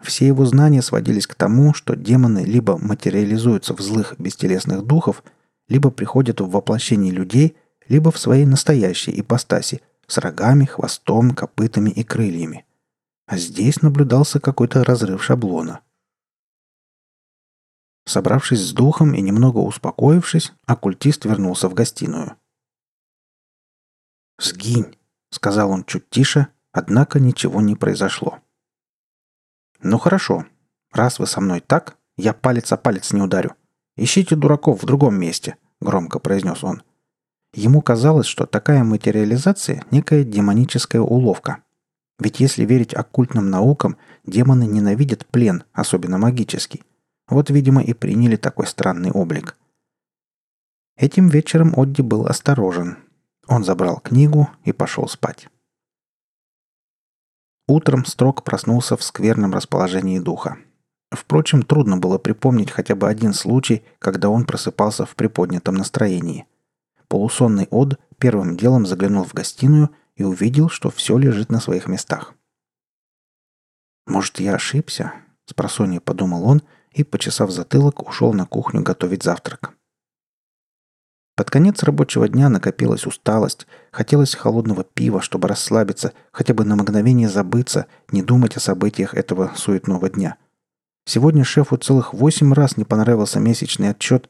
Все 0.00 0.26
его 0.26 0.44
знания 0.44 0.82
сводились 0.82 1.26
к 1.26 1.34
тому, 1.34 1.74
что 1.74 1.96
демоны 1.96 2.44
либо 2.44 2.78
материализуются 2.78 3.74
в 3.74 3.80
злых 3.80 4.14
бестелесных 4.18 4.84
духов, 4.84 5.22
либо 5.68 5.90
приходят 5.90 6.40
в 6.40 6.50
воплощение 6.50 7.12
людей, 7.12 7.56
либо 7.88 8.10
в 8.10 8.18
своей 8.18 8.46
настоящей 8.46 9.18
ипостаси 9.20 9.80
с 10.06 10.18
рогами, 10.18 10.64
хвостом, 10.64 11.32
копытами 11.32 11.90
и 11.90 12.04
крыльями. 12.04 12.64
А 13.26 13.36
здесь 13.36 13.82
наблюдался 13.82 14.40
какой-то 14.40 14.84
разрыв 14.84 15.22
шаблона. 15.22 15.80
Собравшись 18.04 18.60
с 18.60 18.72
духом 18.72 19.14
и 19.14 19.20
немного 19.20 19.58
успокоившись, 19.58 20.52
оккультист 20.66 21.24
вернулся 21.24 21.68
в 21.68 21.74
гостиную. 21.74 22.36
«Сгинь!»— 24.40 24.96
сказал 25.30 25.70
он 25.70 25.84
чуть 25.84 26.10
тише, 26.10 26.48
однако 26.72 27.20
ничего 27.20 27.60
не 27.60 27.76
произошло. 27.76 28.40
«Ну 29.80 29.98
хорошо. 29.98 30.46
Раз 30.92 31.18
вы 31.18 31.26
со 31.26 31.40
мной 31.40 31.60
так, 31.60 31.96
я 32.16 32.32
палец 32.32 32.72
о 32.72 32.76
палец 32.76 33.12
не 33.12 33.22
ударю. 33.22 33.54
Ищите 33.96 34.34
дураков 34.34 34.82
в 34.82 34.86
другом 34.86 35.14
месте»,— 35.14 35.56
громко 35.80 36.18
произнес 36.18 36.64
он. 36.64 36.82
Ему 37.54 37.82
казалось, 37.82 38.26
что 38.26 38.46
такая 38.46 38.82
материализация– 38.82 39.84
некая 39.90 40.24
демоническая 40.24 41.02
уловка. 41.02 41.62
Ведь 42.18 42.40
если 42.40 42.64
верить 42.64 42.94
оккультным 42.94 43.50
наукам, 43.50 43.96
демоны 44.24 44.64
ненавидят 44.64 45.26
плен, 45.26 45.64
особенно 45.72 46.18
магический. 46.18 46.82
Вот, 47.32 47.48
видимо, 47.48 47.82
и 47.82 47.94
приняли 47.94 48.36
такой 48.36 48.66
странный 48.66 49.10
облик. 49.10 49.56
Этим 50.98 51.28
вечером 51.28 51.72
Одди 51.74 52.02
был 52.02 52.26
осторожен. 52.26 52.98
Он 53.46 53.64
забрал 53.64 54.00
книгу 54.00 54.50
и 54.64 54.72
пошел 54.72 55.08
спать. 55.08 55.48
Утром 57.66 58.04
Строк 58.04 58.44
проснулся 58.44 58.98
в 58.98 59.02
скверном 59.02 59.54
расположении 59.54 60.18
духа. 60.18 60.58
Впрочем, 61.10 61.62
трудно 61.62 61.96
было 61.96 62.18
припомнить 62.18 62.70
хотя 62.70 62.94
бы 62.94 63.08
один 63.08 63.32
случай, 63.32 63.82
когда 63.98 64.28
он 64.28 64.44
просыпался 64.44 65.06
в 65.06 65.14
приподнятом 65.14 65.76
настроении. 65.76 66.46
Полусонный 67.08 67.66
Од 67.70 67.98
первым 68.18 68.58
делом 68.58 68.84
заглянул 68.84 69.24
в 69.24 69.32
гостиную 69.32 69.88
и 70.16 70.22
увидел, 70.22 70.68
что 70.68 70.90
все 70.90 71.16
лежит 71.16 71.50
на 71.50 71.60
своих 71.60 71.88
местах. 71.88 72.34
«Может, 74.06 74.38
я 74.38 74.56
ошибся?»– 74.56 75.14
спросонья 75.46 76.00
подумал 76.00 76.44
он 76.44 76.60
и, 76.94 77.04
почесав 77.04 77.50
затылок, 77.50 78.06
ушел 78.08 78.32
на 78.32 78.46
кухню 78.46 78.82
готовить 78.82 79.22
завтрак. 79.22 79.74
Под 81.34 81.50
конец 81.50 81.82
рабочего 81.82 82.28
дня 82.28 82.50
накопилась 82.50 83.06
усталость, 83.06 83.66
хотелось 83.90 84.34
холодного 84.34 84.84
пива, 84.84 85.22
чтобы 85.22 85.48
расслабиться, 85.48 86.12
хотя 86.30 86.52
бы 86.52 86.64
на 86.64 86.76
мгновение 86.76 87.28
забыться, 87.28 87.86
не 88.10 88.22
думать 88.22 88.56
о 88.56 88.60
событиях 88.60 89.14
этого 89.14 89.52
суетного 89.56 90.10
дня. 90.10 90.36
Сегодня 91.06 91.42
шефу 91.42 91.78
целых 91.78 92.12
восемь 92.12 92.52
раз 92.52 92.76
не 92.76 92.84
понравился 92.84 93.40
месячный 93.40 93.90
отчет, 93.90 94.28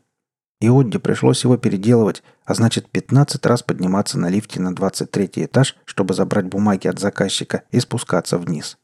и 0.61 0.69
Одде 0.69 1.00
пришлось 1.00 1.42
его 1.42 1.57
переделывать, 1.57 2.23
а 2.45 2.54
значит 2.54 2.88
15 2.88 3.45
раз 3.47 3.64
подниматься 3.64 4.16
на 4.16 4.28
лифте 4.28 4.61
на 4.61 4.73
23 4.75 5.45
этаж, 5.45 5.76
чтобы 5.85 6.14
забрать 6.14 6.47
бумаги 6.47 6.87
от 6.87 7.00
заказчика 7.00 7.64
и 7.73 7.81
спускаться 7.81 8.38
вниз. 8.38 8.78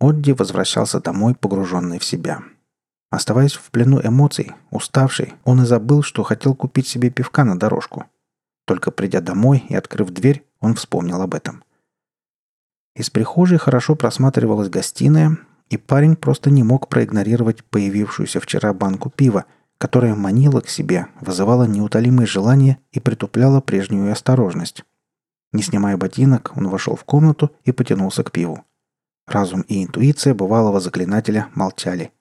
Одди 0.00 0.32
возвращался 0.32 1.00
домой, 1.00 1.34
погруженный 1.34 1.98
в 1.98 2.04
себя– 2.04 2.42
Оставаясь 3.10 3.54
в 3.54 3.70
плену 3.70 4.00
эмоций, 4.02 4.52
уставший, 4.70 5.34
он 5.44 5.62
и 5.62 5.66
забыл, 5.66 6.02
что 6.02 6.22
хотел 6.22 6.54
купить 6.54 6.86
себе 6.86 7.08
пивка 7.08 7.44
на 7.44 7.58
дорожку. 7.58 8.04
Только 8.66 8.90
придя 8.90 9.22
домой 9.22 9.64
и 9.68 9.74
открыв 9.74 10.10
дверь, 10.10 10.44
он 10.60 10.74
вспомнил 10.74 11.22
об 11.22 11.34
этом. 11.34 11.64
Из 12.94 13.08
прихожей 13.08 13.58
хорошо 13.58 13.94
просматривалась 13.94 14.68
гостиная, 14.68 15.38
и 15.70 15.78
парень 15.78 16.16
просто 16.16 16.50
не 16.50 16.62
мог 16.62 16.88
проигнорировать 16.88 17.64
появившуюся 17.64 18.40
вчера 18.40 18.74
банку 18.74 19.08
пива, 19.08 19.46
которая 19.78 20.14
манила 20.14 20.60
к 20.60 20.68
себе, 20.68 21.06
вызывала 21.20 21.64
неутолимые 21.64 22.26
желания 22.26 22.78
и 22.90 23.00
притупляла 23.00 23.60
прежнюю 23.60 24.12
осторожность. 24.12 24.84
Не 25.52 25.62
снимая 25.62 25.96
ботинок, 25.96 26.52
он 26.56 26.68
вошел 26.68 26.94
в 26.94 27.04
комнату 27.04 27.52
и 27.64 27.72
потянулся 27.72 28.22
к 28.22 28.32
пиву. 28.32 28.64
Разум 29.28 29.60
и 29.62 29.84
интуиция 29.84 30.34
бывалого 30.34 30.80
заклинателя 30.80 31.48
молчали– 31.54 32.12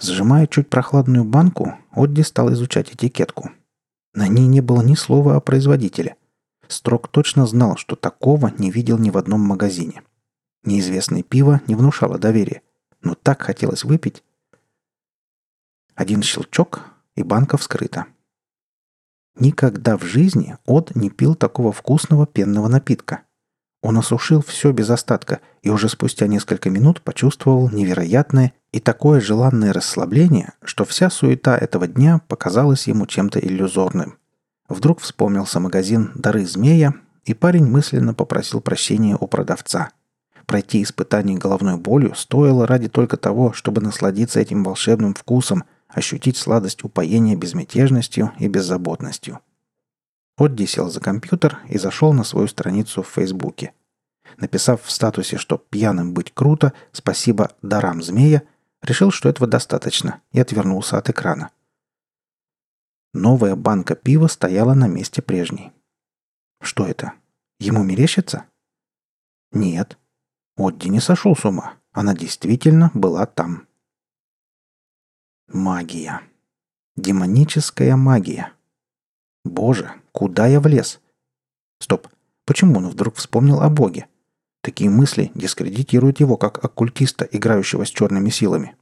Сжимая 0.00 0.46
чуть 0.46 0.70
прохладную 0.70 1.24
банку, 1.24 1.74
Одди 1.90 2.22
стал 2.22 2.52
изучать 2.52 2.94
этикетку. 2.94 3.50
На 4.14 4.28
ней 4.28 4.46
не 4.46 4.60
было 4.60 4.80
ни 4.80 4.94
слова 4.94 5.34
о 5.34 5.40
производителе. 5.40 6.16
Строк 6.68 7.08
точно 7.08 7.46
знал, 7.46 7.76
что 7.76 7.96
такого 7.96 8.52
не 8.58 8.70
видел 8.70 8.98
ни 8.98 9.10
в 9.10 9.18
одном 9.18 9.40
магазине. 9.40 10.02
Неизвестное 10.62 11.22
пиво 11.22 11.60
не 11.66 11.74
внушало 11.74 12.18
доверия, 12.18 12.62
но 13.00 13.14
так 13.14 13.42
хотелось 13.42 13.84
выпить. 13.84 14.22
Один 15.94 16.22
щелчок, 16.22 16.84
и 17.16 17.24
банка 17.24 17.56
вскрыта. 17.56 18.06
Никогда 19.34 19.96
в 19.96 20.04
жизни 20.04 20.56
Од 20.64 20.94
не 20.94 21.10
пил 21.10 21.34
такого 21.34 21.72
вкусного 21.72 22.26
пенного 22.26 22.68
напитка. 22.68 23.22
Он 23.82 23.98
осушил 23.98 24.42
все 24.42 24.72
без 24.72 24.90
остатка 24.90 25.40
и 25.62 25.70
уже 25.70 25.88
спустя 25.88 26.26
несколько 26.26 26.68
минут 26.68 27.00
почувствовал 27.02 27.70
невероятное 27.70 28.52
и 28.72 28.80
такое 28.80 29.20
желанное 29.20 29.72
расслабление, 29.72 30.52
что 30.64 30.84
вся 30.84 31.10
суета 31.10 31.56
этого 31.56 31.86
дня 31.86 32.20
показалась 32.28 32.88
ему 32.88 33.06
чем-то 33.06 33.38
иллюзорным. 33.38 34.18
Вдруг 34.68 35.00
вспомнился 35.00 35.60
магазин 35.60 36.12
«Дары 36.14 36.44
змея», 36.44 36.94
и 37.24 37.34
парень 37.34 37.66
мысленно 37.66 38.14
попросил 38.14 38.60
прощения 38.60 39.16
у 39.18 39.26
продавца. 39.26 39.90
Пройти 40.46 40.82
испытание 40.82 41.36
головной 41.36 41.76
болью 41.76 42.14
стоило 42.14 42.66
ради 42.66 42.88
только 42.88 43.18
того, 43.18 43.52
чтобы 43.52 43.82
насладиться 43.82 44.40
этим 44.40 44.64
волшебным 44.64 45.14
вкусом, 45.14 45.64
ощутить 45.88 46.38
сладость 46.38 46.84
упоения 46.84 47.36
безмятежностью 47.36 48.32
и 48.38 48.48
беззаботностью. 48.48 49.40
Одди 50.38 50.66
сел 50.66 50.88
за 50.88 51.00
компьютер 51.00 51.58
и 51.68 51.78
зашел 51.78 52.12
на 52.12 52.22
свою 52.22 52.46
страницу 52.46 53.02
в 53.02 53.08
Фейсбуке. 53.08 53.74
Написав 54.36 54.82
в 54.82 54.90
статусе, 54.90 55.36
что 55.36 55.58
пьяным 55.58 56.14
быть 56.14 56.32
круто, 56.32 56.72
спасибо 56.92 57.50
дарам 57.60 58.02
змея, 58.02 58.44
решил, 58.80 59.10
что 59.10 59.28
этого 59.28 59.48
достаточно, 59.48 60.20
и 60.30 60.38
отвернулся 60.38 60.96
от 60.96 61.10
экрана. 61.10 61.50
Новая 63.12 63.56
банка 63.56 63.96
пива 63.96 64.28
стояла 64.28 64.74
на 64.74 64.86
месте 64.86 65.22
прежней. 65.22 65.72
Что 66.60 66.86
это? 66.86 67.14
Ему 67.58 67.82
мерещится? 67.82 68.44
Нет. 69.50 69.98
Одди 70.56 70.88
не 70.88 71.00
сошел 71.00 71.34
с 71.34 71.44
ума. 71.44 71.74
Она 71.90 72.14
действительно 72.14 72.92
была 72.94 73.26
там. 73.26 73.66
Магия. 75.48 76.20
Демоническая 76.96 77.96
магия. 77.96 78.52
Боже, 79.44 79.94
куда 80.18 80.48
я 80.48 80.58
влез? 80.58 80.98
Стоп, 81.78 82.08
почему 82.44 82.78
он 82.78 82.88
вдруг 82.88 83.14
вспомнил 83.14 83.60
о 83.60 83.68
Боге? 83.68 84.08
Такие 84.62 84.90
мысли 84.90 85.30
дискредитируют 85.36 86.18
его 86.18 86.36
как 86.36 86.64
оккультиста, 86.64 87.24
играющего 87.24 87.84
с 87.84 87.88
черными 87.88 88.28
силами. 88.30 88.74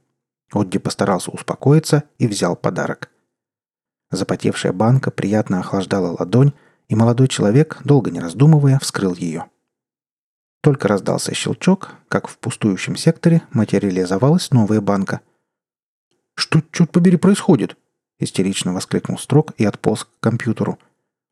Одди 0.51 0.79
постарался 0.79 1.29
успокоиться 1.29 2.05
и 2.17 2.25
взял 2.25 2.55
подарок. 2.55 3.11
Запотевшая 4.09 4.73
банка 4.73 5.11
приятно 5.11 5.59
охлаждала 5.59 6.17
ладонь, 6.17 6.53
и 6.87 6.95
молодой 6.95 7.27
человек, 7.27 7.81
долго 7.83 8.09
не 8.09 8.19
раздумывая, 8.19 8.79
вскрыл 8.79 9.13
ее. 9.13 9.45
Только 10.61 10.87
раздался 10.87 11.35
щелчок, 11.35 11.93
как 12.07 12.27
в 12.27 12.39
пустующем 12.39 12.95
секторе 12.95 13.43
материализовалась 13.51 14.49
новая 14.49 14.81
банка. 14.81 15.21
«Что, 16.33 16.63
черт 16.71 16.91
побери, 16.91 17.17
происходит?»– 17.17 17.77
истерично 18.19 18.73
воскликнул 18.73 19.19
Строк 19.19 19.51
и 19.59 19.65
отполз 19.65 20.05
к 20.05 20.09
компьютеру. 20.19 20.79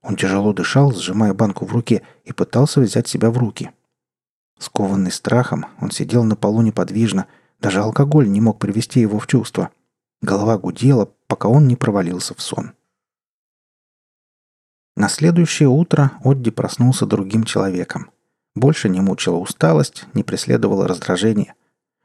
Он 0.06 0.16
тяжело 0.16 0.54
дышал, 0.54 0.94
сжимая 0.94 1.34
банку 1.34 1.66
в 1.66 1.72
руке, 1.72 2.04
и 2.26 2.32
пытался 2.32 2.80
взять 2.80 3.08
себя 3.08 3.32
в 3.32 3.38
руки. 3.40 3.72
Скованный 4.60 5.12
страхом, 5.12 5.66
он 5.82 5.90
сидел 5.90 6.24
на 6.24 6.36
полу 6.36 6.62
неподвижно, 6.62 7.26
даже 7.60 7.82
алкоголь 7.82 8.30
не 8.30 8.40
мог 8.40 8.60
привести 8.60 9.00
его 9.00 9.18
в 9.18 9.26
чувство. 9.26 9.72
Голова 10.22 10.60
гудела, 10.60 11.10
пока 11.26 11.50
он 11.50 11.68
не 11.68 11.76
провалился 11.76 12.36
в 12.36 12.42
сон. 12.42 12.74
На 14.96 15.10
следующее 15.10 15.70
утро 15.70 16.12
Одди 16.24 16.52
проснулся 16.52 17.08
другим 17.08 17.44
человеком. 17.44 18.12
Больше 18.54 18.90
не 18.90 19.02
мучила 19.02 19.38
усталость, 19.38 20.06
не 20.14 20.24
преследовало 20.24 20.88
раздражение. 20.88 21.56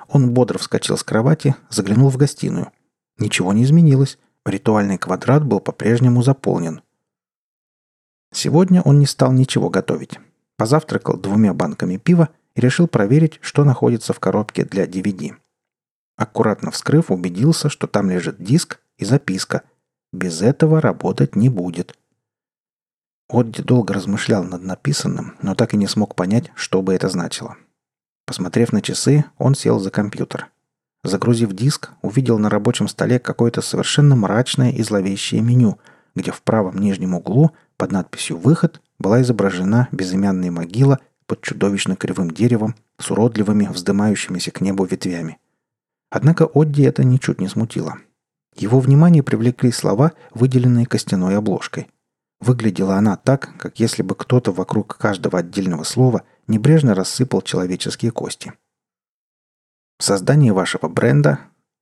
Он 0.09 0.33
бодро 0.33 0.59
вскочил 0.59 0.97
с 0.97 1.05
кровати, 1.05 1.55
заглянул 1.69 2.09
в 2.09 2.17
гостиную. 2.17 2.73
Ничего 3.19 3.53
не 3.53 3.63
изменилось. 3.63 4.19
Ритуальный 4.47 4.97
квадрат 4.97 5.45
был 5.45 5.61
по-прежнему 5.61 6.23
заполнен. 6.23 6.81
Сегодня 8.33 8.83
он 8.83 8.99
не 8.99 9.07
стал 9.07 9.33
ничего 9.33 9.71
готовить. 9.71 10.19
Позавтракал 10.57 11.17
двумя 11.17 11.55
банками 11.55 11.97
пива 11.97 12.29
и 12.55 12.61
решил 12.61 12.87
проверить, 12.87 13.39
что 13.41 13.65
находится 13.65 14.13
в 14.13 14.21
коробке 14.21 14.65
для 14.65 14.87
DVD. 14.87 15.37
Аккуратно 16.17 16.71
вскрыв, 16.71 17.11
убедился, 17.11 17.69
что 17.69 17.87
там 17.87 18.11
лежит 18.11 18.43
диск 18.43 18.81
и 18.99 19.05
записка. 19.05 19.63
Без 20.13 20.43
этого 20.43 20.81
работать 20.81 21.35
не 21.35 21.49
будет. 21.49 21.97
Отди 23.29 23.63
долго 23.63 23.95
размышлял 23.95 24.43
над 24.45 24.63
написанным, 24.63 25.37
но 25.41 25.55
так 25.55 25.73
и 25.73 25.77
не 25.77 25.87
смог 25.87 26.15
понять, 26.15 26.51
что 26.55 26.83
бы 26.83 26.95
это 26.95 27.09
значило. 27.09 27.57
Посмотрев 28.27 28.73
на 28.73 28.83
часы, 28.83 29.25
он 29.39 29.55
сел 29.55 29.79
за 29.79 29.91
компьютер. 29.91 30.51
Загрузив 31.05 31.53
диск, 31.53 31.91
увидел 32.03 32.39
на 32.39 32.51
рабочем 32.51 32.87
столе 32.87 33.19
какое-то 33.19 33.63
совершенно 33.63 34.15
мрачное 34.15 34.71
и 34.71 34.83
зловещее 34.83 35.41
меню, 35.41 35.79
где 36.15 36.33
в 36.33 36.43
правом 36.43 36.79
нижнем 36.79 37.15
углу 37.15 37.53
под 37.81 37.91
надписью 37.91 38.39
«Выход» 38.39 38.81
была 39.01 39.23
изображена 39.23 39.89
безымянная 39.91 40.51
могила 40.51 41.01
под 41.27 41.41
чудовищно 41.41 41.97
кривым 41.97 42.31
деревом 42.31 42.77
с 42.99 43.11
уродливыми, 43.11 43.65
вздымающимися 43.67 44.53
к 44.53 44.61
небу 44.61 44.85
ветвями. 44.85 45.39
Однако 46.11 46.49
Одди 46.55 46.83
это 46.83 47.03
ничуть 47.03 47.41
не 47.41 47.49
смутило. 47.49 47.97
Его 48.55 48.79
внимание 48.81 49.23
привлекли 49.23 49.73
слова, 49.73 50.13
выделенные 50.35 50.87
костяной 50.87 51.37
обложкой– 51.37 51.89
Выглядела 52.41 52.97
она 52.97 53.17
так, 53.17 53.51
как 53.59 53.79
если 53.81 54.03
бы 54.03 54.15
кто-то 54.15 54.51
вокруг 54.51 54.97
каждого 54.97 55.39
отдельного 55.39 55.85
слова 55.85 56.23
небрежно 56.47 56.95
рассыпал 56.95 57.43
человеческие 57.43 58.13
кости. 58.13 58.55
Создание 59.99 60.55
вашего 60.55 60.89
бренда, 60.89 61.41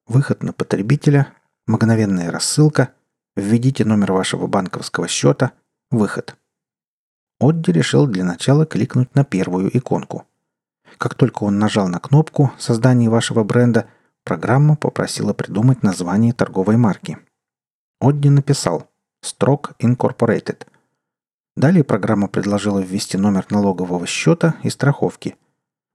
выход 0.09 0.43
на 0.43 0.53
потребителя, 0.53 1.33
мгновенная 1.69 2.33
рассылка, 2.33 2.93
введите 3.37 3.85
номер 3.85 4.13
вашего 4.13 4.49
банковского 4.49 5.07
счета, 5.07 5.53
выход. 5.91 6.37
Отди 7.41 7.71
решил 7.71 8.07
для 8.07 8.25
начала 8.25 8.67
кликнуть 8.67 9.15
на 9.15 9.25
первую 9.25 9.77
иконку. 9.77 10.27
Как 10.97 11.15
только 11.15 11.45
он 11.45 11.59
нажал 11.59 11.89
на 11.89 12.01
кнопку 12.01 12.53
«Создание 12.59 13.09
вашего 13.09 13.45
бренда», 13.45 13.89
программа 14.25 14.77
попросила 14.77 15.33
придумать 15.33 15.83
название 15.83 16.33
торговой 16.33 16.77
марки. 16.77 17.19
Отди 18.01 18.29
написал 18.29 18.89
Строк 19.21 19.73
Incorporated. 19.81 20.67
Далее 21.57 21.85
программа 21.85 22.29
предложила 22.29 22.79
ввести 22.79 23.17
номер 23.17 23.47
налогового 23.51 24.07
счета 24.07 24.57
и 24.63 24.71
страховки. 24.71 25.37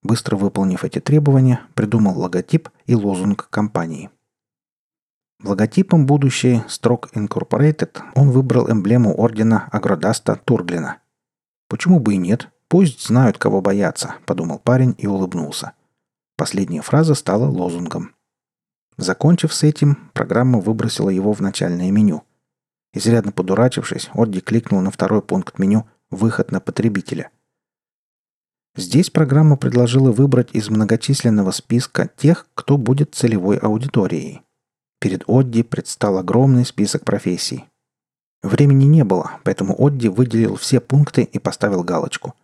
Быстро 0.01 0.35
выполнив 0.35 0.83
эти 0.83 0.99
требования, 0.99 1.61
придумал 1.73 2.19
логотип 2.19 2.69
и 2.85 2.95
лозунг 2.95 3.47
компании. 3.49 4.09
Логотипом 5.43 6.05
будущей 6.05 6.63
Строк 6.67 7.09
Incorporated 7.13 8.01
он 8.15 8.31
выбрал 8.31 8.71
эмблему 8.71 9.13
ордена 9.15 9.67
Агродаста 9.71 10.39
Турглина. 10.43 10.97
«Почему 11.67 11.99
бы 11.99 12.15
и 12.15 12.17
нет? 12.17 12.49
Пусть 12.67 13.05
знают, 13.05 13.37
кого 13.37 13.61
бояться»,– 13.61 14.15
подумал 14.25 14.59
парень 14.59 14.95
и 14.97 15.05
улыбнулся. 15.05 15.73
Последняя 16.37 16.81
фраза 16.81 17.13
стала 17.13 17.45
лозунгом. 17.45 18.15
Закончив 18.97 19.53
с 19.53 19.63
этим, 19.63 20.09
программа 20.13 20.59
выбросила 20.59 21.09
его 21.09 21.33
в 21.33 21.41
начальное 21.41 21.91
меню– 21.91 22.23
Изрядно 22.93 23.31
подурачившись, 23.31 24.09
Одди 24.13 24.39
кликнул 24.39 24.81
на 24.81 24.91
второй 24.91 25.21
пункт 25.21 25.57
меню 25.57 25.87
«Выход 26.11 26.51
на 26.51 26.59
потребителя». 26.59 27.31
Здесь 28.75 29.09
программа 29.09 29.57
предложила 29.57 30.11
выбрать 30.11 30.49
из 30.53 30.69
многочисленного 30.69 31.51
списка 31.51 32.09
тех, 32.15 32.47
кто 32.53 32.77
будет 32.77 33.15
целевой 33.15 33.57
аудиторией. 33.57 34.41
Перед 35.03 35.25
Одди 35.27 35.63
предстал 35.63 36.17
огромный 36.17 36.63
список 36.65 37.03
профессий. 37.03 37.65
Времени 38.41 38.85
не 38.85 39.03
было, 39.03 39.31
поэтому 39.43 39.75
Одди 39.77 40.07
выделил 40.07 40.55
все 40.55 40.79
пункты 40.79 41.23
и 41.23 41.39
поставил 41.39 41.83
галочку. 41.83 42.35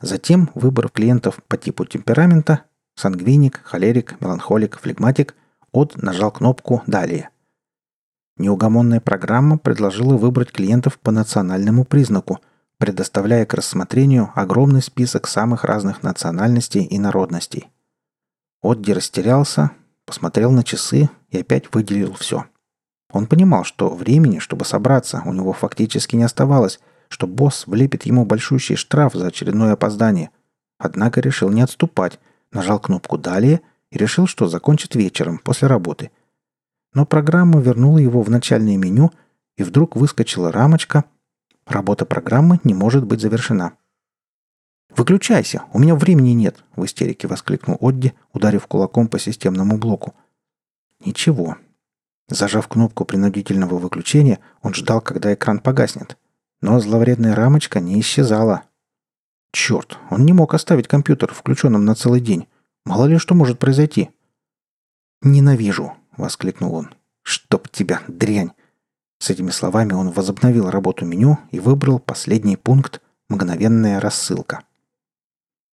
Затем 0.00 0.50
выбор 0.56 0.88
клиентов 0.88 1.38
по 1.46 1.56
типу 1.56 1.84
темперамента– 1.84 2.64
сангвиник, 2.96 3.60
холерик, 3.62 4.20
меланхолик, 4.20 4.80
флегматик– 4.80 5.36
Од 5.72 5.94
нажал 6.02 6.32
кнопку 6.32 6.82
«Далее». 6.88 7.30
Неугомонная 8.36 9.00
программа 9.00 9.56
предложила 9.56 10.16
выбрать 10.16 10.50
клиентов 10.50 10.98
по 10.98 11.12
национальному 11.12 11.84
признаку, 11.84 12.40
предоставляя 12.78 13.46
к 13.46 13.54
рассмотрению 13.54 14.32
огромный 14.34 14.82
список 14.82 15.28
самых 15.28 15.62
разных 15.62 16.02
национальностей 16.02 16.82
и 16.82 16.98
народностей. 16.98 17.68
Отди 18.60 18.92
растерялся, 18.92 19.70
посмотрел 20.06 20.50
на 20.52 20.64
часы 20.64 21.10
и 21.30 21.38
опять 21.38 21.72
выделил 21.72 22.14
все. 22.14 22.46
Он 23.12 23.26
понимал, 23.26 23.64
что 23.64 23.94
времени, 23.94 24.38
чтобы 24.38 24.64
собраться, 24.64 25.22
у 25.24 25.32
него 25.32 25.52
фактически 25.52 26.16
не 26.16 26.24
оставалось, 26.24 26.80
что 27.08 27.26
босс 27.26 27.66
влепит 27.66 28.04
ему 28.04 28.24
большущий 28.24 28.76
штраф 28.76 29.14
за 29.14 29.26
очередное 29.26 29.72
опоздание. 29.72 30.30
Однако 30.78 31.20
решил 31.20 31.50
не 31.50 31.60
отступать, 31.60 32.18
нажал 32.52 32.80
кнопку 32.80 33.18
«Далее» 33.18 33.60
и 33.90 33.98
решил, 33.98 34.26
что 34.26 34.48
закончит 34.48 34.94
вечером, 34.94 35.38
после 35.38 35.68
работы– 35.68 36.10
но 36.94 37.06
программа 37.06 37.60
вернула 37.60 37.98
его 37.98 38.22
в 38.22 38.30
начальное 38.30 38.76
меню, 38.76 39.10
и 39.56 39.62
вдруг 39.62 39.96
выскочила 39.96 40.52
рамочка 40.52 41.04
«Работа 41.66 42.04
программы 42.04 42.60
не 42.64 42.74
может 42.74 43.04
быть 43.04 43.20
завершена». 43.20 43.72
«Выключайся! 44.96 45.62
У 45.72 45.78
меня 45.78 45.94
времени 45.94 46.30
нет!»— 46.30 46.62
в 46.76 46.84
истерике 46.84 47.26
воскликнул 47.26 47.78
Одди, 47.80 48.12
ударив 48.32 48.66
кулаком 48.66 49.08
по 49.08 49.18
системному 49.18 49.78
блоку. 49.78 50.14
«Ничего». 51.04 51.56
Зажав 52.28 52.68
кнопку 52.68 53.04
принудительного 53.04 53.78
выключения, 53.78 54.38
он 54.62 54.74
ждал, 54.74 55.00
когда 55.00 55.32
экран 55.32 55.60
погаснет. 55.60 56.16
Но 56.60 56.78
зловредная 56.78 57.34
рамочка 57.34 57.80
не 57.80 58.00
исчезала. 58.00 58.62
Черт, 59.52 59.98
он 60.10 60.24
не 60.24 60.32
мог 60.32 60.54
оставить 60.54 60.88
компьютер 60.88 61.32
включенным 61.32 61.84
на 61.84 61.94
целый 61.94 62.20
день. 62.20 62.46
Мало 62.84 63.06
ли 63.06 63.18
что 63.18 63.34
может 63.34 63.58
произойти. 63.58 64.10
«Ненавижу»,— 65.22 65.94
воскликнул 66.16 66.74
он. 66.74 66.94
«Чтоб 67.22 67.68
тебя, 67.68 68.00
дрянь!» 68.08 68.52
С 69.18 69.30
этими 69.30 69.50
словами 69.50 69.92
он 69.92 70.10
возобновил 70.10 70.70
работу 70.70 71.04
меню 71.04 71.38
и 71.50 71.60
выбрал 71.60 71.98
последний 71.98 72.56
пункт 72.56 73.00
«Мгновенная 73.28 74.00
рассылка». 74.00 74.64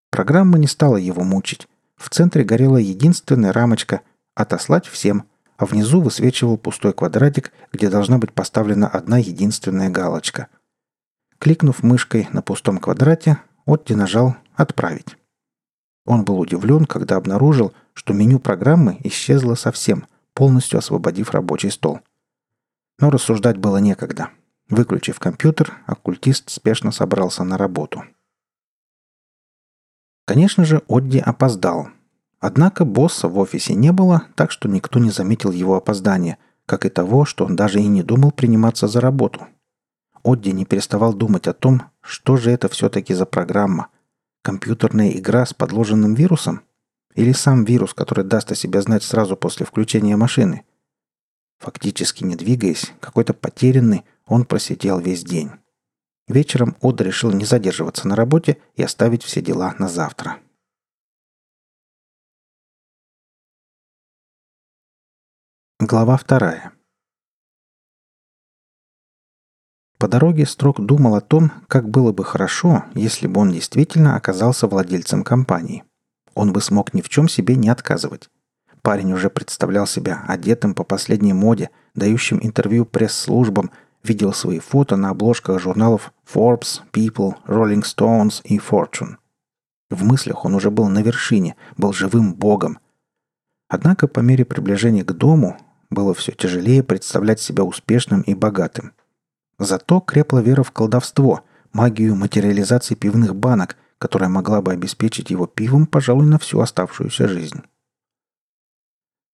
Программа 0.10 0.58
не 0.58 0.68
стала 0.68 0.98
его 0.98 1.24
мучить. 1.24 1.68
В 1.96 2.10
центре 2.10 2.44
горела 2.44 2.78
единственная 2.78 3.54
рамочка 3.54 4.02
«Отослать 4.36 4.88
всем», 4.88 5.26
а 5.58 5.66
внизу 5.66 6.02
высвечивал 6.02 6.58
пустой 6.58 6.94
квадратик, 6.94 7.52
где 7.74 7.90
должна 7.90 8.18
быть 8.18 8.32
поставлена 8.32 8.88
одна 8.88 9.18
единственная 9.18 9.90
галочка. 9.90 10.48
Кликнув 11.38 11.84
мышкой 11.84 12.30
на 12.32 12.42
пустом 12.42 12.78
квадрате, 12.78 13.40
Отти 13.66 13.94
нажал 13.94 14.36
«Отправить». 14.56 15.18
Он 16.06 16.24
был 16.24 16.40
удивлен, 16.40 16.86
когда 16.86 17.18
обнаружил, 17.18 17.74
что 17.94 18.14
меню 18.14 18.40
программы 18.40 18.98
исчезло 19.04 19.56
совсем– 19.56 20.06
полностью 20.40 20.80
освободив 20.80 21.32
рабочий 21.32 21.70
стол. 21.70 22.00
Но 22.98 23.10
рассуждать 23.10 23.58
было 23.58 23.76
некогда. 23.76 24.30
Выключив 24.70 25.20
компьютер, 25.20 25.74
оккультист 25.86 26.50
спешно 26.50 26.94
собрался 26.94 27.44
на 27.44 27.58
работу. 27.58 28.06
Конечно 30.30 30.64
же, 30.64 30.84
Одди 30.88 31.18
опоздал. 31.18 31.88
Однако 32.40 32.86
босса 32.86 33.28
в 33.28 33.40
офисе 33.40 33.74
не 33.74 33.92
было, 33.92 34.28
так 34.36 34.52
что 34.52 34.70
никто 34.70 35.00
не 35.00 35.10
заметил 35.10 35.52
его 35.52 35.76
опоздания, 35.76 36.38
как 36.68 36.86
и 36.86 36.90
того, 36.90 37.26
что 37.26 37.46
он 37.46 37.56
даже 37.56 37.82
и 37.82 37.88
не 37.88 38.04
думал 38.04 38.32
приниматься 38.32 38.88
за 38.88 39.02
работу. 39.02 39.48
Одди 40.24 40.52
не 40.52 40.66
переставал 40.66 41.16
думать 41.16 41.48
о 41.48 41.54
том, 41.54 41.82
что 42.02 42.38
же 42.38 42.52
это 42.52 42.70
все-таки 42.70 43.16
за 43.16 43.26
программа. 43.26 43.88
Компьютерная 44.44 45.10
игра 45.18 45.48
с 45.48 45.56
подложенным 45.56 46.14
вирусом– 46.14 46.62
или 47.16 47.32
сам 47.32 47.66
вирус, 47.66 47.96
который 47.96 48.24
даст 48.24 48.52
о 48.52 48.56
себе 48.56 48.84
знать 48.84 49.02
сразу 49.02 49.36
после 49.36 49.66
включения 49.66 50.16
машины? 50.16 50.64
Фактически 51.58 52.24
не 52.24 52.36
двигаясь, 52.36 52.94
какой-то 53.00 53.34
потерянный, 53.34 54.06
он 54.28 54.46
просидел 54.46 55.00
весь 55.00 55.24
день. 55.24 55.50
Вечером 56.30 56.78
Ода 56.80 57.04
решил 57.04 57.32
не 57.32 57.44
задерживаться 57.44 58.08
на 58.08 58.16
работе 58.16 58.60
и 58.76 58.84
оставить 58.84 59.24
все 59.24 59.42
дела 59.42 59.74
на 59.80 59.90
завтра. 59.90 60.38
Глава 65.80 66.18
вторая. 66.18 66.72
По 69.98 70.08
дороге 70.08 70.46
Строк 70.46 70.80
думал 70.80 71.16
о 71.16 71.22
том, 71.22 71.52
как 71.68 71.90
было 71.90 72.12
бы 72.12 72.24
хорошо, 72.24 72.86
если 72.94 73.26
бы 73.26 73.42
он 73.42 73.52
действительно 73.52 74.16
оказался 74.16 74.68
владельцем 74.68 75.24
компании. 75.24 75.84
Он 76.36 76.54
бы 76.54 76.62
смог 76.62 76.94
ни 76.94 77.02
в 77.02 77.10
чем 77.10 77.28
себе 77.28 77.56
не 77.56 77.70
отказывать. 77.70 78.30
Парень 78.84 79.14
уже 79.14 79.32
представлял 79.32 79.88
себя 79.88 80.24
одетым 80.28 80.76
по 80.76 80.84
последней 80.84 81.34
моде, 81.34 81.72
дающим 81.96 82.40
интервью 82.42 82.86
пресс-службам, 82.86 83.72
видел 84.04 84.34
свои 84.34 84.60
фото 84.60 84.96
на 84.96 85.10
обложках 85.10 85.60
журналов 85.60 86.14
Forbes, 86.32 86.82
People, 86.92 87.36
Rolling 87.48 87.84
Stones 87.84 88.42
и 88.44 88.58
Fortune. 88.58 89.18
В 89.90 90.04
мыслях 90.04 90.46
он 90.46 90.56
уже 90.56 90.72
был 90.72 90.88
на 90.88 91.02
вершине, 91.02 91.56
был 91.78 91.94
живым 91.94 92.34
богом. 92.34 92.80
Однако 93.68 94.08
по 94.08 94.20
мере 94.20 94.46
приближения 94.46 95.04
к 95.04 95.12
дому 95.14 95.58
было 95.90 96.14
все 96.14 96.32
тяжелее 96.32 96.84
представлять 96.84 97.40
себя 97.40 97.64
успешным 97.64 98.22
и 98.22 98.34
богатым. 98.34 98.94
Зато 99.58 100.00
крепла 100.00 100.40
вера 100.40 100.64
в 100.64 100.72
колдовство, 100.72 101.42
магию 101.74 102.16
материализации 102.16 102.96
пивных 102.96 103.36
банок– 103.36 103.76
которая 104.00 104.30
могла 104.30 104.62
бы 104.62 104.72
обеспечить 104.72 105.30
его 105.30 105.46
пивом, 105.46 105.86
пожалуй, 105.86 106.26
на 106.26 106.40
всю 106.40 106.62
оставшуюся 106.62 107.28
жизнь. 107.28 107.62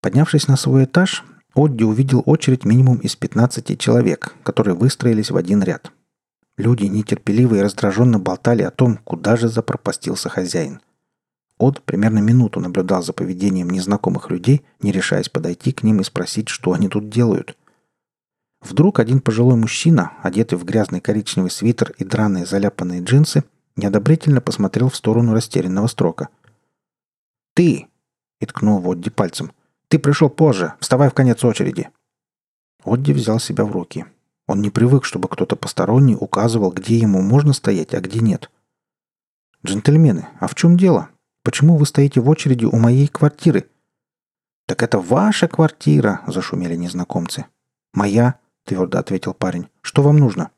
Поднявшись 0.01 0.47
на 0.47 0.58
свой 0.58 0.86
этаж, 0.86 1.23
Одди 1.56 1.86
увидел 1.86 2.22
очередь 2.26 2.65
минимум 2.65 2.98
из 2.98 3.15
15 3.15 3.80
человек, 3.80 4.36
которые 4.44 4.76
выстроились 4.76 5.32
в 5.32 5.38
один 5.38 5.63
ряд. 5.63 5.91
Люди 6.58 6.86
нетерпеливо 6.86 7.56
и 7.56 7.62
раздраженно 7.62 8.20
болтали 8.20 8.62
о 8.62 8.72
том, 8.72 8.98
куда 8.98 9.38
же 9.38 9.48
запропастился 9.48 10.28
хозяин. 10.28 10.82
Од 11.58 11.82
примерно 11.84 12.20
минуту 12.20 12.60
наблюдал 12.60 13.02
за 13.02 13.13
поведением 13.13 13.70
незнакомых 13.70 14.30
людей, 14.30 14.65
не 14.82 14.91
решаясь 14.91 15.30
подойти 15.30 15.72
к 15.72 15.84
ним 15.84 16.02
и 16.02 16.04
спросить, 16.04 16.50
что 16.50 16.74
они 16.74 16.89
тут 16.89 17.10
делают. 17.10 17.58
Вдруг 18.62 19.00
один 19.00 19.22
пожилой 19.22 19.56
мужчина, 19.56 20.12
одетый 20.24 20.58
в 20.58 20.65
грязный 20.65 21.00
коричневый 21.00 21.52
свитер 21.52 21.94
и 21.98 22.04
драные 22.04 22.46
заляпанные 22.46 23.02
джинсы, 23.02 23.46
неодобрительно 23.78 24.41
посмотрел 24.41 24.89
в 24.89 24.96
сторону 24.96 25.34
растерянного 25.34 25.88
строка. 25.88 26.28
«Ты!»— 27.54 27.88
и 28.41 28.46
ткнул 28.46 28.80
в 28.80 28.91
Одди 28.91 29.10
пальцем. 29.10 29.52
«Ты 29.95 29.99
пришел 29.99 30.29
позже. 30.29 30.73
Вставай 30.81 31.10
в 31.10 31.13
конец 31.13 31.41
очереди!» 31.45 31.88
Одди 32.84 33.13
взял 33.13 33.39
себя 33.39 33.63
в 33.63 33.71
руки. 33.71 34.05
Он 34.45 34.62
не 34.62 34.69
привык, 34.69 35.05
чтобы 35.05 35.29
кто-то 35.29 35.55
посторонний 35.55 36.17
указывал, 36.19 36.73
где 36.73 36.97
ему 36.97 37.21
можно 37.21 37.53
стоять, 37.53 37.93
а 37.93 38.01
где 38.01 38.19
нет. 38.19 38.51
«Джентльмены, 39.65 40.27
а 40.41 40.47
в 40.47 40.55
чем 40.55 40.75
дело? 40.75 41.08
Почему 41.43 41.77
вы 41.77 41.86
стоите 41.86 42.19
в 42.19 42.27
очереди 42.27 42.65
у 42.65 42.75
моей 42.75 43.08
квартиры?» 43.08 43.69
«Так 44.65 44.84
это 44.84 44.99
ваша 44.99 45.47
квартира!»– 45.47 46.23
зашумели 46.27 46.75
незнакомцы. 46.75 47.45
«Моя!»– 47.93 48.38
твердо 48.65 48.99
ответил 48.99 49.34
парень. 49.34 49.69
«Что 49.79 50.01
вам 50.01 50.17
нужно?» 50.17 50.51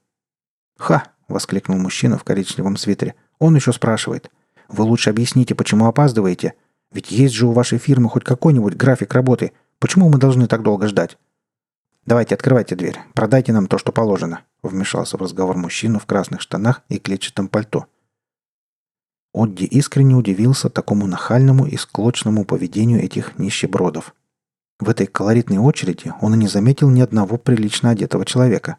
«Ха!»– 0.79 1.11
воскликнул 1.27 1.77
мужчина 1.77 2.17
в 2.17 2.23
коричневом 2.23 2.75
свитере. 2.75 3.13
«Он 3.37 3.55
еще 3.55 3.71
спрашивает. 3.71 4.31
Вы 4.67 4.83
лучше 4.83 5.11
объясните, 5.11 5.53
почему 5.53 5.85
опаздываете. 5.85 6.55
Ведь 6.91 7.11
есть 7.11 7.33
же 7.33 7.47
у 7.47 7.51
вашей 7.51 7.77
фирмы 7.77 8.09
хоть 8.09 8.23
какой-нибудь 8.23 8.75
график 8.75 9.13
работы. 9.13 9.51
Почему 9.79 10.09
мы 10.09 10.17
должны 10.17 10.47
так 10.47 10.63
долго 10.63 10.87
ждать?» 10.87 11.17
«Давайте, 12.05 12.35
открывайте 12.35 12.75
дверь. 12.75 12.97
Продайте 13.13 13.51
нам 13.51 13.67
то, 13.67 13.77
что 13.77 13.91
положено»,— 13.91 14.41
вмешался 14.63 15.17
в 15.17 15.21
разговор 15.21 15.57
мужчина 15.57 15.99
в 15.99 16.05
красных 16.05 16.39
штанах 16.41 16.81
и 16.87 16.99
клетчатом 16.99 17.49
пальто. 17.49 17.85
Одди 19.33 19.65
искренне 19.65 20.15
удивился 20.15 20.69
такому 20.69 21.05
нахальному 21.05 21.65
и 21.67 21.75
склочному 21.75 22.45
поведению 22.45 23.03
этих 23.03 23.37
нищебродов. 23.37 24.15
В 24.79 24.89
этой 24.89 25.05
колоритной 25.05 25.57
очереди 25.57 26.13
он 26.21 26.33
и 26.35 26.37
не 26.37 26.47
заметил 26.47 26.89
ни 26.89 27.01
одного 27.01 27.37
прилично 27.37 27.89
одетого 27.89 28.25
человека. 28.25 28.77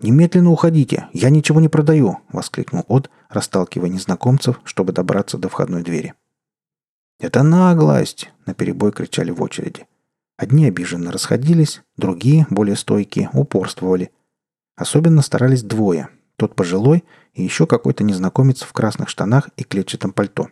«Немедленно 0.00 0.50
уходите! 0.50 1.08
Я 1.12 1.30
ничего 1.30 1.60
не 1.60 1.68
продаю!»— 1.68 2.18
воскликнул 2.32 2.84
Од, 2.88 3.10
расталкивая 3.28 3.88
незнакомцев, 3.88 4.60
чтобы 4.64 4.92
добраться 4.92 5.38
до 5.38 5.48
входной 5.48 5.82
двери. 5.82 6.14
«Это 7.22 7.44
наглость!»— 7.44 8.32
наперебой 8.46 8.90
кричали 8.90 9.30
в 9.30 9.40
очереди. 9.42 9.86
Одни 10.36 10.66
обиженно 10.66 11.12
расходились, 11.12 11.82
другие, 11.96 12.48
более 12.50 12.74
стойкие, 12.74 13.30
упорствовали. 13.32 14.10
Особенно 14.74 15.22
старались 15.22 15.62
двое. 15.62 16.08
Тот 16.34 16.56
пожилой 16.56 17.04
и 17.32 17.44
еще 17.44 17.68
какой-то 17.68 18.02
незнакомец 18.02 18.62
в 18.62 18.72
красных 18.72 19.08
штанах 19.08 19.50
и 19.56 19.62
клетчатом 19.62 20.12
пальто. 20.12 20.48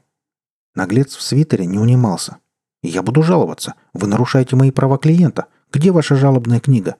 Наглец 0.76 1.16
в 1.16 1.22
свитере 1.22 1.66
не 1.66 1.80
унимался. 1.80 2.36
«Я 2.84 3.02
буду 3.02 3.24
жаловаться. 3.24 3.74
Вы 3.92 4.06
нарушаете 4.06 4.54
мои 4.54 4.70
права 4.70 4.96
клиента. 4.96 5.46
Где 5.72 5.90
ваша 5.90 6.14
жалобная 6.14 6.60
книга?» 6.60 6.94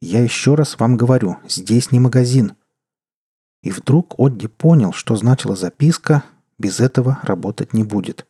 «Я 0.00 0.24
еще 0.24 0.56
раз 0.56 0.76
вам 0.76 0.96
говорю, 0.96 1.36
здесь 1.46 1.92
не 1.92 2.00
магазин». 2.00 2.54
И 3.62 3.70
вдруг 3.70 4.16
Одди 4.18 4.48
понял, 4.48 4.92
что 4.92 5.14
значила 5.14 5.54
записка 5.54 6.24
«Без 6.58 6.80
этого 6.80 7.20
работать 7.22 7.74
не 7.74 7.84
будет». 7.84 8.26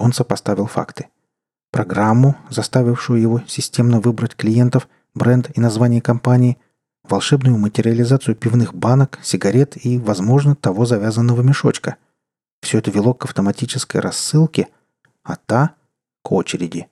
Он 0.00 0.14
сопоставил 0.14 0.66
факты– 0.66 1.08
программу, 1.70 2.34
заставившую 2.48 3.20
его 3.20 3.42
системно 3.46 4.00
выбрать 4.00 4.34
клиентов, 4.34 4.88
бренд 5.14 5.50
и 5.54 5.60
название 5.60 6.00
компании, 6.00 6.56
волшебную 7.02 7.58
материализацию 7.58 8.34
пивных 8.34 8.74
банок, 8.74 9.18
сигарет 9.22 9.84
и, 9.84 9.98
возможно, 9.98 10.56
того 10.56 10.86
завязанного 10.86 11.42
мешочка. 11.42 11.96
Все 12.62 12.78
это 12.78 12.90
вело 12.90 13.12
к 13.12 13.26
автоматической 13.26 14.00
рассылке, 14.00 14.68
а 15.22 15.36
та— 15.36 15.74
к 16.22 16.32
очереди. 16.32 16.88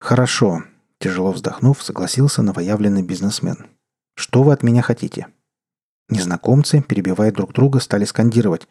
«Хорошо»,— 0.00 0.62
тяжело 0.98 1.32
вздохнув, 1.32 1.82
согласился 1.82 2.40
новоявленный 2.40 3.02
бизнесмен. 3.02 3.66
«Что 4.14 4.42
вы 4.42 4.54
от 4.54 4.62
меня 4.62 4.80
хотите?» 4.80 5.26
Незнакомцы, 6.08 6.80
перебивая 6.80 7.32
друг 7.32 7.52
друга, 7.52 7.80
стали 7.80 8.06
скандировать. 8.06 8.66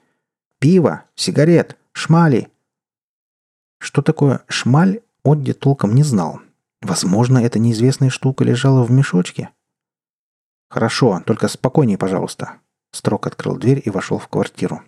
«Пиво! 0.57 1.03
Сигарет! 1.13 1.77
Шмали! 1.97 2.47
Что 3.79 4.03
такое 4.03 4.41
шмаль, 4.47 4.99
Одди 5.25 5.53
толком 5.53 5.95
не 5.95 6.03
знал. 6.03 6.41
Возможно, 6.79 7.39
эта 7.39 7.57
неизвестная 7.57 8.11
штука 8.11 8.43
лежала 8.43 8.83
в 8.83 8.91
мешочке. 8.91 9.49
«Хорошо, 10.69 11.23
только 11.25 11.47
спокойнее, 11.47 11.97
пожалуйста». 11.97 12.59
Строк 12.91 13.25
открыл 13.25 13.57
дверь 13.57 13.81
и 13.83 13.89
вошел 13.89 14.19
в 14.19 14.27
квартиру. 14.27 14.83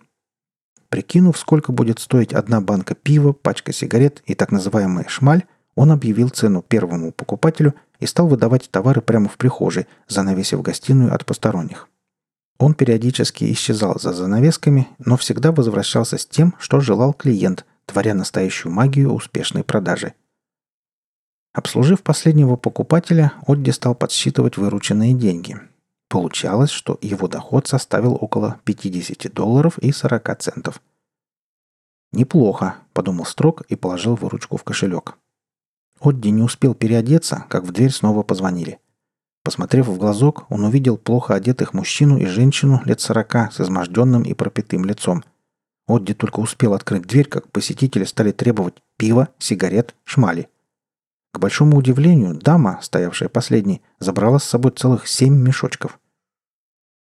Прикинув, 0.90 1.40
сколько 1.40 1.72
будет 1.72 1.98
стоить 1.98 2.32
одна 2.32 2.62
банка 2.62 2.94
пива, 2.94 3.34
пачка 3.34 3.74
сигарет 3.74 4.22
и 4.28 4.36
так 4.36 4.52
называемая 4.52 5.08
шмаль, 5.08 5.46
он 5.74 5.92
объявил 5.92 6.30
цену 6.30 6.62
первому 6.62 7.12
покупателю 7.12 7.74
и 8.00 8.06
стал 8.06 8.28
выдавать 8.28 8.70
товары 8.70 9.02
прямо 9.02 9.30
в 9.30 9.38
прихожей, 9.38 9.88
занавесив 10.08 10.62
гостиную 10.62 11.12
от 11.12 11.26
посторонних. 11.26 11.90
Он 12.60 12.74
периодически 12.74 13.52
исчезал 13.54 13.98
за 14.00 14.12
занавесками, 14.12 14.90
но 15.00 15.16
всегда 15.16 15.54
возвращался 15.54 16.18
с 16.18 16.26
тем, 16.26 16.54
что 16.60 16.82
желал 16.82 17.14
клиент, 17.14 17.66
творя 17.86 18.14
настоящую 18.14 18.74
магию 18.74 19.14
успешной 19.14 19.64
продажи. 19.64 20.14
Обслужив 21.54 22.04
последнего 22.04 22.58
покупателя, 22.58 23.34
Одди 23.48 23.72
стал 23.72 23.96
подсчитывать 23.96 24.58
вырученные 24.58 25.14
деньги. 25.14 25.58
Получалось, 26.10 26.70
что 26.70 27.00
его 27.02 27.28
доход 27.28 27.68
составил 27.68 28.18
около 28.20 28.60
50 28.66 29.34
долларов 29.34 29.78
и 29.80 29.92
40 29.92 30.42
центов. 30.42 30.82
«Неплохо»,— 32.12 32.76
подумал 32.94 33.26
Строк 33.26 33.62
и 33.70 33.76
положил 33.76 34.16
выручку 34.16 34.58
в 34.58 34.64
кошелек. 34.64 35.18
Одди 36.02 36.32
не 36.32 36.42
успел 36.42 36.74
переодеться, 36.74 37.46
как 37.50 37.64
в 37.64 37.72
дверь 37.72 37.92
снова 37.92 38.24
позвонили. 38.24 38.80
Посмотрев 39.50 39.88
в 39.88 39.98
глазок, 39.98 40.46
он 40.50 40.64
увидел 40.64 40.96
плохо 40.96 41.34
одетых 41.34 41.74
мужчину 41.74 42.20
и 42.20 42.28
женщину 42.28 42.82
лет 42.86 43.02
сорока 43.02 43.50
с 43.52 43.60
изможденным 43.60 44.22
и 44.22 44.36
пропитым 44.36 44.86
лицом– 44.86 45.24
Одди 45.90 46.14
только 46.14 46.40
успел 46.40 46.76
открыть 46.76 47.08
дверь, 47.08 47.28
как 47.28 47.52
посетители 47.52 48.04
стали 48.04 48.32
требовать 48.32 48.76
пива, 48.96 49.30
сигарет, 49.40 49.96
шмали. 50.04 50.48
К 51.34 51.40
большому 51.40 51.78
удивлению, 51.78 52.36
дама, 52.36 52.78
стоявшая 52.84 53.28
последней, 53.28 53.82
забрала 53.98 54.38
с 54.38 54.44
собой 54.44 54.72
целых 54.72 55.08
семь 55.08 55.34
мешочков. 55.34 56.00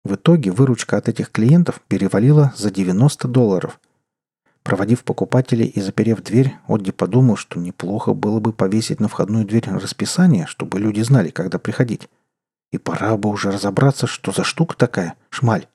В 0.05 0.15
итоге 0.15 0.51
выручка 0.51 0.95
от 0.95 1.09
этих 1.09 1.31
клиентов 1.31 1.81
перевалила 1.89 2.53
за 2.55 2.71
90 2.71 3.27
долларов. 3.27 3.77
Проводив 4.63 5.03
покупателей 5.03 5.65
и 5.65 5.81
заперев 5.81 6.23
дверь, 6.23 6.55
Одди 6.69 6.93
подумал, 6.93 7.35
что 7.35 7.59
неплохо 7.59 8.13
было 8.13 8.39
бы 8.39 8.53
повесить 8.53 9.01
на 9.01 9.09
входную 9.09 9.43
дверь 9.43 9.69
расписание, 9.69 10.45
чтобы 10.45 10.79
люди 10.79 11.01
знали, 11.01 11.29
когда 11.29 11.59
приходить. 11.59 12.07
И 12.71 12.77
пора 12.77 13.17
бы 13.17 13.29
уже 13.29 13.51
разобраться, 13.51 14.07
что 14.07 14.31
за 14.31 14.43
штука 14.43 14.77
такая, 14.77 15.15
шмаль. 15.29 15.67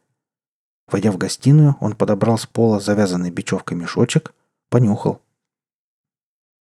Войдя 0.88 1.12
в 1.12 1.18
гостиную, 1.18 1.76
он 1.80 1.94
подобрал 1.94 2.38
с 2.38 2.46
пола 2.46 2.80
завязанный 2.80 3.30
бечевкой 3.30 3.76
мешочек, 3.76 4.34
понюхал. 4.70 5.20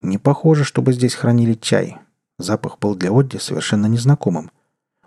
Не 0.02 0.18
похоже, 0.18 0.64
чтобы 0.64 0.92
здесь 0.92 1.14
хранили 1.14 1.54
чай. 1.54 1.98
Запах 2.38 2.78
был 2.78 2.94
для 2.94 3.10
Одди 3.10 3.38
совершенно 3.38 3.86
незнакомым. 3.86 4.50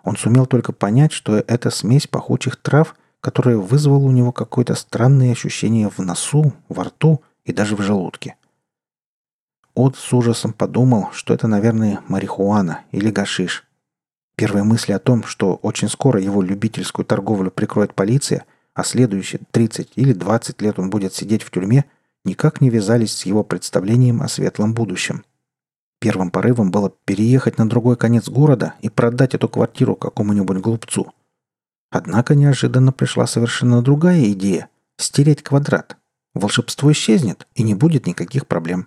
Он 0.02 0.16
сумел 0.16 0.46
только 0.46 0.72
понять, 0.72 1.12
что 1.12 1.36
это 1.36 1.70
смесь 1.70 2.06
пахучих 2.06 2.56
трав, 2.56 2.96
которая 3.20 3.56
вызвала 3.56 3.98
у 3.98 4.10
него 4.10 4.32
какое-то 4.32 4.74
странное 4.74 5.32
ощущение 5.32 5.88
в 5.90 5.98
носу, 5.98 6.52
во 6.68 6.84
рту 6.84 7.22
и 7.44 7.52
даже 7.52 7.76
в 7.76 7.82
желудке. 7.82 8.36
Од 9.74 9.96
с 9.96 10.12
ужасом 10.12 10.52
подумал, 10.52 11.10
что 11.12 11.32
это, 11.32 11.46
наверное, 11.46 12.00
марихуана 12.08 12.80
или 12.90 13.10
гашиш. 13.10 13.66
Первые 14.40 14.64
мысли 14.64 14.92
о 14.92 14.98
том, 14.98 15.22
что 15.24 15.56
очень 15.56 15.88
скоро 15.88 16.20
его 16.20 16.40
любительскую 16.42 17.04
торговлю 17.04 17.50
прикроет 17.50 17.94
полиция– 17.94 18.44
а 18.74 18.84
следующие 18.84 19.42
30 19.50 19.92
или 19.96 20.12
20 20.12 20.62
лет 20.62 20.78
он 20.78 20.90
будет 20.90 21.14
сидеть 21.14 21.42
в 21.42 21.50
тюрьме, 21.50 21.84
никак 22.24 22.60
не 22.60 22.70
вязались 22.70 23.12
с 23.12 23.26
его 23.26 23.44
представлением 23.44 24.22
о 24.22 24.28
светлом 24.28 24.74
будущем. 24.74 25.24
Первым 26.00 26.30
порывом 26.30 26.70
было 26.70 26.90
переехать 27.04 27.58
на 27.58 27.68
другой 27.68 27.96
конец 27.96 28.28
города 28.28 28.74
и 28.80 28.88
продать 28.88 29.34
эту 29.34 29.48
квартиру 29.48 29.96
какому-нибудь 29.96 30.58
глупцу. 30.58 31.12
Однако 31.90 32.34
неожиданно 32.34 32.92
пришла 32.92 33.26
совершенно 33.26 33.82
другая 33.82 34.30
идея– 34.32 34.68
стереть 34.96 35.42
квадрат. 35.42 35.96
Волшебство 36.32 36.90
исчезнет, 36.92 37.46
и 37.54 37.62
не 37.62 37.74
будет 37.74 38.06
никаких 38.06 38.46
проблем. 38.46 38.86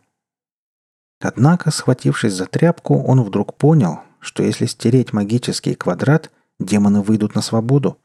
Однако, 1.21 1.69
схватившись 1.69 2.33
за 2.33 2.45
тряпку, 2.45 3.03
он 3.03 3.21
вдруг 3.21 3.55
понял, 3.55 3.99
что 4.23 4.41
если 4.41 4.65
стереть 4.65 5.13
магический 5.13 5.75
квадрат, 5.75 6.31
демоны 6.59 7.01
выйдут 7.01 7.35
на 7.35 7.41
свободу, 7.41 7.99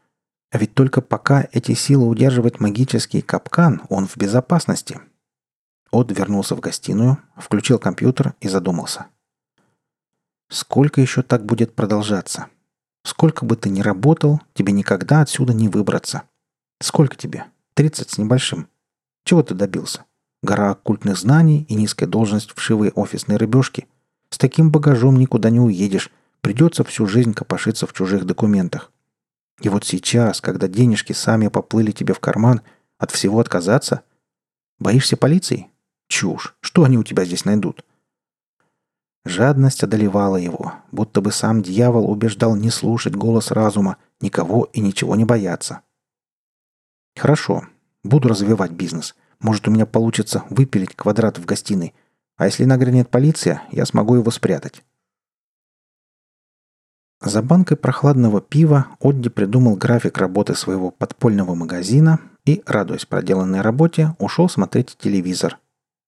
а 0.51 0.59
ведь 0.59 0.75
только 0.75 1.01
пока 1.01 1.49
эти 1.53 1.75
силы 1.75 2.07
удерживает 2.07 2.61
магический 2.61 3.21
капкан, 3.21 3.83
он 3.89 4.07
в 4.07 4.17
безопасности. 4.17 5.01
От 5.91 6.11
вернулся 6.11 6.55
в 6.55 6.61
гостиную, 6.61 7.19
включил 7.37 7.79
компьютер 7.79 8.35
и 8.41 8.49
задумался. 8.49 9.07
Сколько 10.51 11.01
еще 11.01 11.23
так 11.23 11.45
будет 11.45 11.75
продолжаться? 11.75 12.47
Сколько 13.05 13.45
бы 13.45 13.57
ты 13.57 13.69
ни 13.69 13.81
работал, 13.81 14.41
тебе 14.55 14.73
никогда 14.73 15.21
отсюда 15.21 15.53
не 15.53 15.69
выбраться. 15.69 16.23
Сколько 16.81 17.17
тебе? 17.17 17.45
Тридцать 17.75 18.11
с 18.11 18.19
небольшим. 18.19 18.69
Чего 19.25 19.43
ты 19.43 19.55
добился? 19.55 20.05
Гора 20.43 20.71
оккультных 20.71 21.19
знаний 21.19 21.67
и 21.69 21.75
низкая 21.75 22.09
должность 22.09 22.53
вшивой 22.55 22.91
офисной 22.91 23.37
рыбешки. 23.37 23.87
С 24.31 24.38
таким 24.38 24.71
багажом 24.71 25.17
никуда 25.17 25.51
не 25.51 25.61
уедешь. 25.61 26.11
Придется 26.41 26.85
всю 26.85 27.07
жизнь 27.07 27.35
копошиться 27.35 27.87
в 27.87 27.93
чужих 27.93 28.25
документах. 28.25 28.93
И 29.61 29.69
вот 29.69 29.85
сейчас, 29.85 30.41
когда 30.41 30.69
денежки 30.69 31.12
сами 31.12 31.49
поплыли 31.49 31.91
тебе 31.91 32.14
в 32.14 32.21
карман, 32.21 32.61
от 32.99 33.11
всего 33.11 33.41
отказаться? 33.41 34.03
Боишься 34.79 35.17
полиции? 35.17 35.69
Чушь. 36.09 36.55
Что 36.61 36.85
они 36.85 36.97
у 36.97 37.03
тебя 37.03 37.25
здесь 37.25 37.45
найдут? 37.45 37.85
Жадность 39.25 39.83
одолевала 39.83 40.37
его, 40.37 40.75
будто 40.91 41.21
бы 41.21 41.33
сам 41.33 41.62
дьявол 41.62 42.11
убеждал 42.11 42.57
не 42.57 42.71
слушать 42.71 43.14
голос 43.14 43.51
разума, 43.51 43.99
никого 44.21 44.71
и 44.73 44.81
ничего 44.81 45.17
не 45.17 45.25
бояться. 45.25 45.83
Хорошо, 47.17 47.64
буду 48.05 48.29
развивать 48.29 48.71
бизнес. 48.71 49.14
Может, 49.41 49.69
у 49.69 49.71
меня 49.71 49.87
получится 49.87 50.45
выпилить 50.51 50.95
квадрат 50.95 51.38
в 51.38 51.45
гостиной. 51.45 51.95
А 52.38 52.46
если 52.46 52.64
нагрянет 52.64 53.11
полиция, 53.11 53.62
я 53.72 53.85
смогу 53.85 54.14
его 54.14 54.31
спрятать. 54.31 54.85
За 57.20 57.42
банкой 57.42 57.77
прохладного 57.77 58.40
пива 58.40 58.87
Одди 59.01 59.29
придумал 59.29 59.74
график 59.74 60.18
работы 60.18 60.55
своего 60.55 60.92
подпольного 60.92 61.57
магазина 61.57 62.20
и, 62.44 62.62
радуясь 62.64 63.07
проделанной 63.07 63.61
работе, 63.61 64.14
ушел 64.20 64.48
смотреть 64.48 64.96
телевизор. 64.96 65.59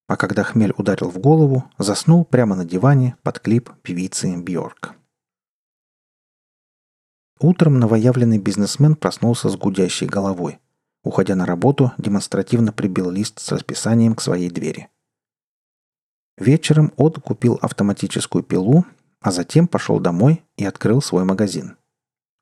А 0.06 0.16
когда 0.16 0.44
хмель 0.44 0.72
ударил 0.76 1.10
в 1.10 1.18
голову, 1.18 1.64
заснул 1.78 2.24
прямо 2.24 2.54
на 2.54 2.64
диване 2.64 3.16
под 3.24 3.40
клип 3.40 3.70
певицы 3.82 4.36
Бьорк. 4.36 4.94
Утром 7.40 7.80
новоявленный 7.80 8.38
бизнесмен 8.38 8.94
проснулся 8.94 9.48
с 9.48 9.56
гудящей 9.56 10.06
головой. 10.06 10.60
Уходя 11.02 11.34
на 11.34 11.44
работу, 11.44 11.92
демонстративно 11.98 12.72
прибил 12.72 13.10
лист 13.10 13.40
с 13.40 13.50
расписанием 13.50 14.14
к 14.14 14.20
своей 14.20 14.50
двери. 14.50 14.90
Вечером 16.40 16.92
Од 16.96 17.20
купил 17.20 17.58
автоматическую 17.62 18.42
пилу 18.42 18.84
а 19.20 19.30
затем 19.30 19.68
пошел 19.68 20.00
домой 20.00 20.42
и 20.56 20.64
открыл 20.64 21.02
свой 21.02 21.24
магазин. 21.24 21.76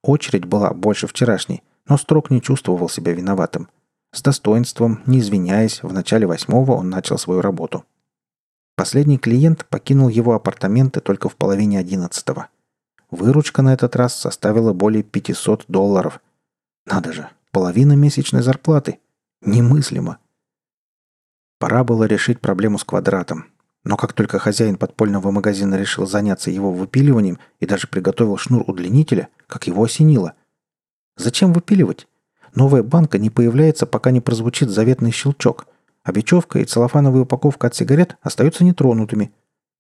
Очередь 0.03 0.45
была 0.45 0.73
больше 0.73 1.07
вчерашней, 1.07 1.63
но 1.89 1.99
Строк 1.99 2.31
не 2.31 2.41
чувствовал 2.41 2.89
себя 2.89 3.13
виноватым. 3.13 3.69
С 4.13 4.23
достоинством, 4.23 5.03
не 5.07 5.19
извиняясь, 5.19 5.83
в 5.83 5.93
начале 5.93 6.27
восьмого 6.27 6.73
он 6.73 6.89
начал 6.89 7.19
свою 7.19 7.41
работу. 7.41 7.85
Последний 8.77 9.19
клиент 9.19 9.67
покинул 9.67 10.09
его 10.09 10.35
апартаменты 10.35 11.01
только 11.01 11.29
в 11.29 11.37
половине 11.37 11.79
одиннадцатого. 11.79 12.49
Выручка 13.11 13.63
на 13.63 13.73
этот 13.73 13.97
раз 13.97 14.15
составила 14.15 14.73
более 14.73 15.03
500 15.03 15.65
долларов. 15.67 16.21
Надо 16.87 17.13
же, 17.13 17.29
половина 17.51 17.95
месячной 17.95 18.43
зарплаты. 18.43 19.01
Немыслимо. 19.41 20.19
Пора 21.59 21.85
было 21.85 22.05
решить 22.05 22.41
проблему 22.41 22.79
с 22.79 22.85
квадратом, 22.85 23.47
но 23.85 23.97
как 23.97 24.13
только 24.13 24.39
хозяин 24.39 24.77
подпольного 24.77 25.31
магазина 25.31 25.77
решил 25.77 26.07
заняться 26.07 26.51
его 26.51 26.73
выпиливанием 26.73 27.39
и 27.61 27.67
даже 27.67 27.87
приготовил 27.87 28.37
шнур 28.37 28.65
удлинителя, 28.67 29.29
как 29.47 29.67
его 29.67 29.85
осенило. 29.85 30.35
Зачем 31.17 31.53
выпиливать? 31.53 32.07
Новая 32.55 32.83
банка 32.83 33.19
не 33.19 33.31
появляется, 33.31 33.87
пока 33.87 34.11
не 34.11 34.21
прозвучит 34.21 34.71
заветный 34.71 35.11
щелчок, 35.11 35.67
а 36.03 36.13
бечевка 36.13 36.59
и 36.59 36.65
целлофановая 36.65 37.23
упаковка 37.23 37.67
от 37.67 37.75
сигарет 37.75 38.17
остаются 38.23 38.65
нетронутыми. 38.65 39.33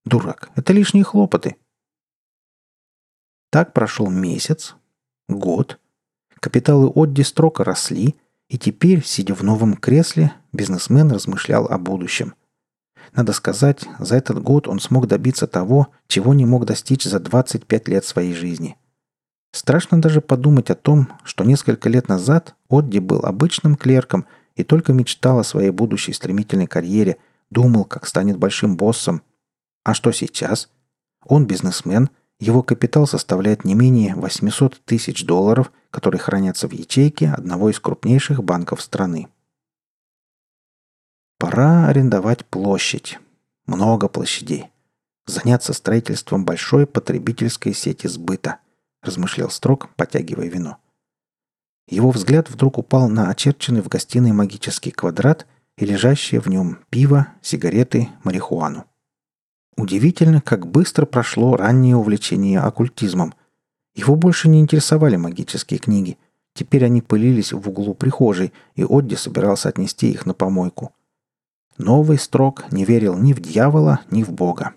Дурак, 0.04 0.50
это 0.54 0.72
лишние 0.72 1.04
хлопоты. 1.04 1.56
Так 3.50 3.72
прошел 3.72 4.10
месяц, 4.10 4.74
год. 5.28 5.78
Капиталы 6.40 6.92
Одди 6.94 7.22
Строка 7.22 7.64
росли, 7.64 8.16
и 8.48 8.58
теперь, 8.58 9.04
сидя 9.04 9.34
в 9.34 9.42
новом 9.42 9.74
кресле, 9.76 10.32
бизнесмен 10.52 11.10
размышлял 11.10 11.66
о 11.66 11.78
будущем– 11.78 12.34
надо 13.12 13.32
сказать, 13.32 13.86
за 13.98 14.16
этот 14.16 14.42
год 14.42 14.68
он 14.68 14.80
смог 14.80 15.06
добиться 15.06 15.46
того, 15.46 15.88
чего 16.06 16.34
не 16.34 16.46
мог 16.46 16.64
достичь 16.64 17.04
за 17.04 17.20
25 17.20 17.88
лет 17.88 18.04
своей 18.04 18.34
жизни. 18.34 18.76
Страшно 19.52 20.00
даже 20.00 20.20
подумать 20.20 20.70
о 20.70 20.74
том, 20.74 21.08
что 21.24 21.44
несколько 21.44 21.88
лет 21.88 22.08
назад 22.08 22.54
Одди 22.68 22.98
был 22.98 23.20
обычным 23.24 23.76
клерком 23.76 24.26
и 24.56 24.64
только 24.64 24.92
мечтал 24.92 25.38
о 25.38 25.44
своей 25.44 25.70
будущей 25.70 26.12
стремительной 26.12 26.66
карьере, 26.66 27.16
думал, 27.50 27.84
как 27.84 28.06
станет 28.06 28.36
большим 28.38 28.76
боссом. 28.76 29.22
А 29.84 29.94
что 29.94 30.12
сейчас? 30.12 30.68
Он 31.24 31.46
бизнесмен, 31.46 32.10
его 32.40 32.62
капитал 32.62 33.06
составляет 33.06 33.64
не 33.64 33.74
менее 33.74 34.14
800 34.14 34.80
тысяч 34.84 35.24
долларов, 35.24 35.72
которые 35.90 36.20
хранятся 36.20 36.68
в 36.68 36.72
ячейке 36.72 37.30
одного 37.30 37.70
из 37.70 37.80
крупнейших 37.80 38.44
банков 38.44 38.80
страны. 38.80 39.28
Пора 41.38 41.86
арендовать 41.86 42.44
площадь. 42.44 43.20
Много 43.66 44.08
площадей. 44.08 44.66
Заняться 45.24 45.72
строительством 45.72 46.44
большой 46.44 46.84
потребительской 46.84 47.74
сети 47.74 48.08
сбыта, 48.08 48.58
размышлял 49.02 49.48
Строк, 49.48 49.88
потягивая 49.94 50.48
вино. 50.48 50.78
Его 51.86 52.10
взгляд 52.10 52.50
вдруг 52.50 52.78
упал 52.78 53.08
на 53.08 53.30
очерченный 53.30 53.82
в 53.82 53.88
гостиной 53.88 54.32
магический 54.32 54.90
квадрат 54.90 55.46
и 55.76 55.86
лежащее 55.86 56.40
в 56.40 56.48
нем 56.48 56.80
пиво, 56.90 57.28
сигареты, 57.40 58.08
марихуану. 58.24 58.86
Удивительно, 59.76 60.40
как 60.40 60.66
быстро 60.66 61.06
прошло 61.06 61.56
раннее 61.56 61.94
увлечение 61.94 62.58
оккультизмом. 62.58 63.32
Его 63.94 64.16
больше 64.16 64.48
не 64.48 64.58
интересовали 64.58 65.14
магические 65.14 65.78
книги. 65.78 66.18
Теперь 66.52 66.84
они 66.84 67.00
пылились 67.00 67.52
в 67.52 67.68
углу 67.68 67.94
прихожей, 67.94 68.52
и 68.74 68.82
Одди 68.82 69.14
собирался 69.14 69.68
отнести 69.68 70.10
их 70.10 70.26
на 70.26 70.34
помойку. 70.34 70.92
Новый 71.78 72.18
строк 72.18 72.64
не 72.72 72.84
верил 72.84 73.16
ни 73.16 73.32
в 73.32 73.40
дьявола, 73.40 74.00
ни 74.10 74.24
в 74.24 74.32
Бога. 74.32 74.74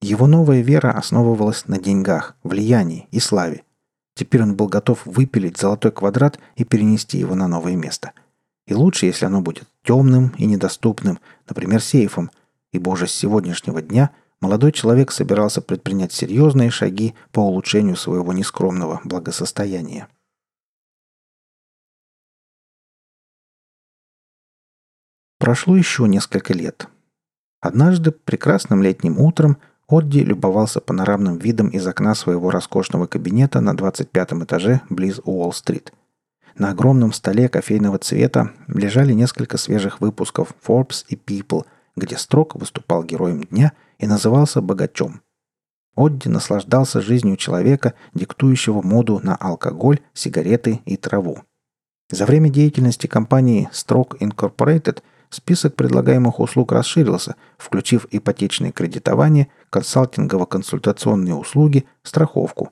Его 0.00 0.28
новая 0.28 0.60
вера 0.60 0.92
основывалась 0.92 1.66
на 1.66 1.80
деньгах, 1.80 2.36
влиянии 2.44 3.08
и 3.10 3.18
славе. 3.18 3.64
Теперь 4.14 4.44
он 4.44 4.54
был 4.54 4.68
готов 4.68 5.04
выпилить 5.04 5.58
золотой 5.58 5.90
квадрат 5.90 6.38
и 6.54 6.62
перенести 6.62 7.18
его 7.18 7.34
на 7.34 7.48
новое 7.48 7.74
место. 7.74 8.12
И 8.68 8.74
лучше, 8.74 9.06
если 9.06 9.26
оно 9.26 9.40
будет 9.40 9.64
темным 9.82 10.32
и 10.38 10.46
недоступным, 10.46 11.18
например, 11.48 11.82
сейфом, 11.82 12.30
ибо 12.72 12.90
уже 12.90 13.08
с 13.08 13.12
сегодняшнего 13.12 13.82
дня 13.82 14.10
молодой 14.40 14.70
человек 14.70 15.10
собирался 15.10 15.60
предпринять 15.60 16.12
серьезные 16.12 16.70
шаги 16.70 17.14
по 17.32 17.40
улучшению 17.40 17.96
своего 17.96 18.32
нескромного 18.32 19.00
благосостояния. 19.02 20.06
Прошло 25.44 25.76
еще 25.76 26.08
несколько 26.08 26.54
лет. 26.54 26.88
Однажды, 27.60 28.12
прекрасным 28.12 28.82
летним 28.82 29.20
утром, 29.20 29.58
Одди 29.86 30.24
любовался 30.24 30.80
панорамным 30.80 31.36
видом 31.36 31.68
из 31.68 31.86
окна 31.86 32.14
своего 32.14 32.48
роскошного 32.50 33.06
кабинета 33.06 33.60
на 33.60 33.76
25 33.76 34.32
этаже 34.44 34.80
близ 34.88 35.20
Уолл-стрит. 35.22 35.92
На 36.56 36.70
огромном 36.70 37.12
столе 37.12 37.50
кофейного 37.50 37.98
цвета 37.98 38.52
лежали 38.68 39.12
несколько 39.12 39.58
свежих 39.58 40.00
выпусков 40.00 40.54
Forbes 40.66 41.04
и 41.10 41.14
People, 41.14 41.66
где 41.94 42.16
Строк 42.16 42.54
выступал 42.54 43.04
героем 43.04 43.42
дня 43.42 43.74
и 43.98 44.06
назывался 44.06 44.62
богачом. 44.62 45.20
Одди 45.94 46.30
наслаждался 46.30 47.02
жизнью 47.02 47.36
человека, 47.36 47.92
диктующего 48.14 48.80
моду 48.80 49.20
на 49.22 49.36
алкоголь, 49.36 50.00
сигареты 50.14 50.80
и 50.86 50.96
траву. 50.96 51.40
За 52.10 52.24
время 52.24 52.48
деятельности 52.48 53.06
компании 53.06 53.68
Stroke 53.74 54.18
Incorporated– 54.20 55.02
Список 55.34 55.74
предлагаемых 55.74 56.38
услуг 56.38 56.70
расширился, 56.70 57.34
включив 57.58 58.06
ипотечное 58.12 58.70
кредитование, 58.70 59.48
консалтингово-консультационные 59.70 61.34
услуги, 61.34 61.86
страховку. 62.04 62.70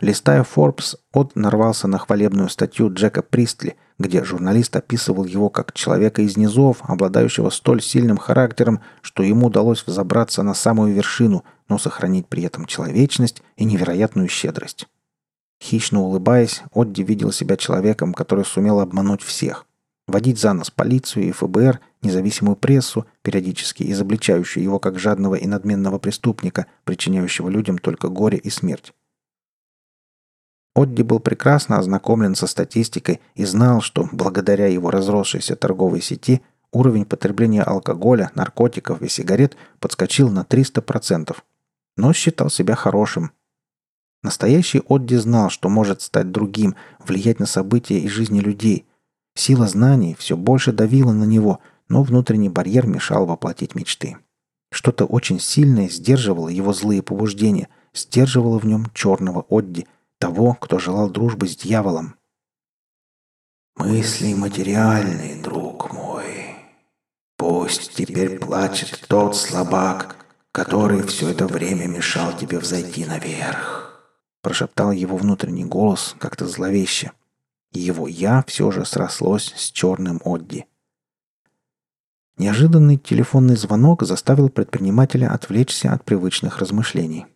Листая 0.00 0.42
Forbes, 0.42 0.96
Од 1.12 1.36
нарвался 1.36 1.88
на 1.88 1.98
хвалебную 1.98 2.48
статью 2.48 2.90
Джека 2.90 3.20
Пристли, 3.20 3.76
где 3.98 4.24
журналист 4.24 4.74
описывал 4.74 5.26
его 5.26 5.50
как 5.50 5.74
человека 5.74 6.22
из 6.22 6.38
низов, 6.38 6.78
обладающего 6.80 7.50
столь 7.50 7.82
сильным 7.82 8.16
характером, 8.16 8.80
что 9.02 9.22
ему 9.22 9.48
удалось 9.48 9.84
взобраться 9.86 10.42
на 10.42 10.54
самую 10.54 10.94
вершину, 10.94 11.44
но 11.68 11.76
сохранить 11.76 12.26
при 12.26 12.42
этом 12.44 12.64
человечность 12.64 13.42
и 13.56 13.66
невероятную 13.66 14.28
щедрость. 14.28 14.88
Хищно 15.62 16.00
улыбаясь, 16.00 16.62
Одди 16.72 17.02
видел 17.02 17.32
себя 17.32 17.58
человеком, 17.58 18.14
который 18.14 18.46
сумел 18.46 18.80
обмануть 18.80 19.20
всех– 19.20 19.66
водить 20.12 20.38
за 20.38 20.52
нос 20.52 20.70
полицию 20.70 21.24
и 21.26 21.32
ФБР, 21.32 21.80
независимую 22.02 22.56
прессу, 22.56 23.06
периодически 23.22 23.90
изобличающую 23.90 24.62
его 24.62 24.78
как 24.78 24.98
жадного 24.98 25.34
и 25.34 25.46
надменного 25.46 25.98
преступника, 25.98 26.66
причиняющего 26.84 27.48
людям 27.48 27.78
только 27.78 28.08
горе 28.08 28.38
и 28.38 28.50
смерть. 28.50 28.92
Одди 30.74 31.02
был 31.02 31.20
прекрасно 31.20 31.78
ознакомлен 31.78 32.34
со 32.34 32.46
статистикой 32.46 33.20
и 33.34 33.44
знал, 33.44 33.80
что 33.80 34.08
благодаря 34.12 34.66
его 34.68 34.90
разросшейся 34.90 35.56
торговой 35.56 36.00
сети 36.00 36.42
уровень 36.72 37.04
потребления 37.04 37.62
алкоголя, 37.62 38.30
наркотиков 38.34 39.02
и 39.02 39.08
сигарет 39.08 39.56
подскочил 39.80 40.30
на 40.30 40.40
300%. 40.40 41.36
Но 41.96 42.12
считал 42.12 42.48
себя 42.48 42.74
хорошим. 42.74 43.32
Настоящий 44.22 44.82
Отди 44.88 45.16
знал, 45.16 45.50
что 45.50 45.68
может 45.68 46.00
стать 46.00 46.30
другим, 46.30 46.76
влиять 47.00 47.40
на 47.40 47.46
события 47.46 47.98
и 47.98 48.08
жизни 48.08 48.40
людей. 48.40 48.86
Сила 49.34 49.66
знаний 49.66 50.14
все 50.18 50.36
больше 50.36 50.72
давила 50.72 51.12
на 51.12 51.24
него, 51.24 51.60
но 51.88 52.02
внутренний 52.02 52.48
барьер 52.48 52.86
мешал 52.86 53.26
воплотить 53.26 53.74
мечты. 53.74 54.16
Что-то 54.70 55.04
очень 55.04 55.40
сильное 55.40 55.88
сдерживало 55.88 56.48
его 56.48 56.72
злые 56.72 57.02
побуждения, 57.02 57.68
сдерживало 57.94 58.58
в 58.58 58.66
нем 58.66 58.86
черного 58.94 59.44
Одди, 59.50 59.86
того, 60.18 60.54
кто 60.54 60.78
желал 60.78 61.10
дружбы 61.10 61.48
с 61.48 61.56
дьяволом. 61.56 62.14
«Мысли 63.76 64.34
материальные, 64.34 65.42
друг 65.42 65.92
мой. 65.92 66.56
Пусть 67.36 67.94
теперь 67.94 68.38
плачет 68.38 69.04
тот 69.08 69.34
слабак, 69.34 70.16
который 70.52 71.02
все 71.02 71.30
это 71.30 71.46
время 71.46 71.86
мешал 71.86 72.36
тебе 72.36 72.58
взойти 72.58 73.04
наверх», 73.04 74.00
прошептал 74.42 74.92
его 74.92 75.16
внутренний 75.16 75.64
голос 75.64 76.14
как-то 76.18 76.46
зловеще. 76.46 77.12
Его 77.72 78.06
«я» 78.06 78.44
все 78.46 78.70
же 78.70 78.84
срослось 78.84 79.52
с 79.56 79.70
черным 79.70 80.20
Одди. 80.24 80.66
Неожиданный 82.36 82.98
телефонный 82.98 83.56
звонок 83.56 84.02
заставил 84.02 84.50
предпринимателя 84.50 85.32
отвлечься 85.32 85.92
от 85.92 86.04
привычных 86.04 86.58
размышлений. 86.58 87.26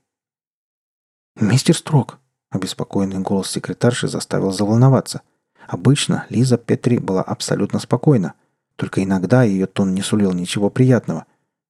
«Мистер 1.37 1.77
Строк!»– 1.77 2.19
обеспокоенный 2.51 3.21
голос 3.21 3.51
секретарши 3.51 4.09
заставил 4.09 4.53
заволноваться. 4.53 5.23
Обычно 5.67 6.27
Лиза 6.29 6.59
Петри 6.59 6.99
была 6.99 7.23
абсолютно 7.23 7.79
спокойна, 7.79 8.35
только 8.77 9.03
иногда 9.03 9.43
ее 9.43 9.67
тон 9.67 9.95
не 9.95 10.03
сулил 10.03 10.33
ничего 10.33 10.71
приятного. 10.71 11.27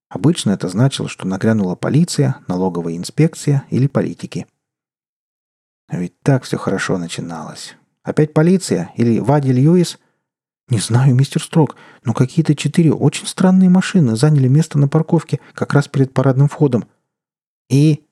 Обычно 0.08 0.50
это 0.50 0.68
значило, 0.68 1.08
что 1.08 1.26
нагрянула 1.26 1.76
полиция, 1.76 2.36
налоговая 2.48 2.96
инспекция 2.96 3.64
или 3.70 3.86
политики. 3.86 4.46
А 5.88 5.98
ведь 5.98 6.20
так 6.22 6.44
все 6.44 6.58
хорошо 6.58 6.98
начиналось. 6.98 7.76
Опять 8.06 8.32
полиция 8.32 8.90
или 8.96 9.18
Вади 9.18 9.52
Льюис– 9.52 9.98
«Не 10.68 10.80
знаю, 10.80 11.14
мистер 11.14 11.40
Строк, 11.40 11.76
но 12.04 12.12
какие-то 12.12 12.56
четыре 12.56 12.92
очень 12.92 13.26
странные 13.26 13.70
машины 13.70 14.16
заняли 14.16 14.48
место 14.48 14.78
на 14.78 14.88
парковке 14.88 15.38
как 15.54 15.72
раз 15.74 15.86
перед 15.86 16.12
парадным 16.12 16.48
входом». 16.48 16.88
«И?» 17.68 18.04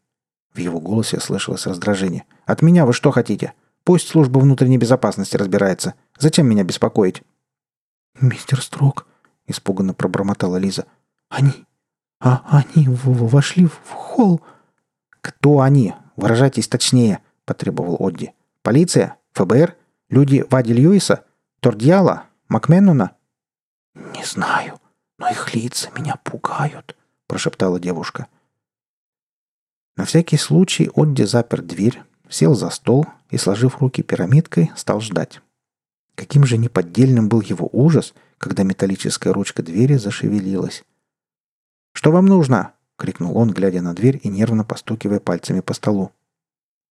В 0.53 0.59
его 0.59 0.81
голосе 0.81 1.19
слышалось 1.19 1.67
раздражение. 1.67 2.25
«От 2.47 2.63
меня 2.63 2.87
вы 2.87 2.93
что 2.93 3.11
хотите? 3.11 3.55
Пусть 3.83 4.07
служба 4.07 4.39
внутренней 4.39 4.79
безопасности 4.79 5.37
разбирается. 5.37 5.95
Зачем 6.17 6.47
меня 6.47 6.63
беспокоить?» 6.63 7.25
«Мистер 8.21 8.63
Строк»,— 8.63 9.09
испуганно 9.49 9.93
пробормотала 9.93 10.57
Лиза. 10.57 10.87
«Они... 11.29 11.67
А 12.21 12.63
они 12.73 12.87
вошли 12.89 13.67
в 13.67 13.91
холл...» 13.91 14.41
«Кто 15.21 15.61
они? 15.61 15.93
Выражайтесь 16.15 16.69
точнее»,— 16.69 17.19
потребовал 17.45 17.97
Одди. 17.99 18.31
«Полиция? 18.63 19.17
ФБР? 19.33 19.77
Люди 20.09 20.45
Вади 20.51 20.73
Льюиса? 20.73 21.25
Тордьяла? 21.61 22.27
Макменнона?» 22.49 23.17
«Не 23.95 24.25
знаю, 24.25 24.81
но 25.19 25.29
их 25.29 25.55
лица 25.55 25.91
меня 25.97 26.17
пугают»,— 26.17 26.97
прошептала 27.27 27.81
девушка. 27.81 28.27
На 29.97 30.05
всякий 30.05 30.37
случай 30.37 30.91
Одди 30.95 31.25
запер 31.25 31.63
дверь, 31.63 32.03
сел 32.29 32.55
за 32.55 32.71
стол 32.71 33.07
и, 33.31 33.37
сложив 33.37 33.81
руки 33.81 34.03
пирамидкой, 34.03 34.73
стал 34.77 35.01
ждать. 35.01 35.41
Каким 36.17 36.45
же 36.45 36.59
неподдельным 36.59 37.29
был 37.29 37.41
его 37.41 37.69
ужас, 37.73 38.15
когда 38.39 38.63
металлическая 38.63 39.33
ручка 39.33 39.63
двери 39.63 39.95
зашевелилась. 39.95 40.85
«Что 41.93 42.11
вам 42.11 42.27
нужно?»— 42.27 42.73
крикнул 42.97 43.37
он, 43.37 43.53
глядя 43.53 43.83
на 43.83 43.95
дверь 43.95 44.21
и 44.23 44.29
нервно 44.29 44.65
постукивая 44.65 45.21
пальцами 45.21 45.61
по 45.61 45.75
столу. 45.75 46.13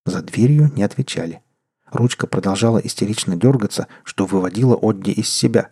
За 0.06 0.22
дверью 0.22 0.72
не 0.76 0.84
отвечали. 0.84 1.42
Ручка 1.94 2.26
продолжала 2.26 2.80
истерично 2.80 3.36
дергаться, 3.36 3.88
что 4.04 4.26
выводило 4.26 4.78
Одди 4.82 5.12
из 5.12 5.30
себя. 5.30 5.70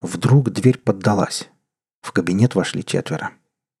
Вдруг 0.00 0.50
дверь 0.50 0.78
поддалась. 0.78 1.50
В 2.00 2.12
кабинет 2.12 2.54
вошли 2.54 2.82
четверо. 2.82 3.32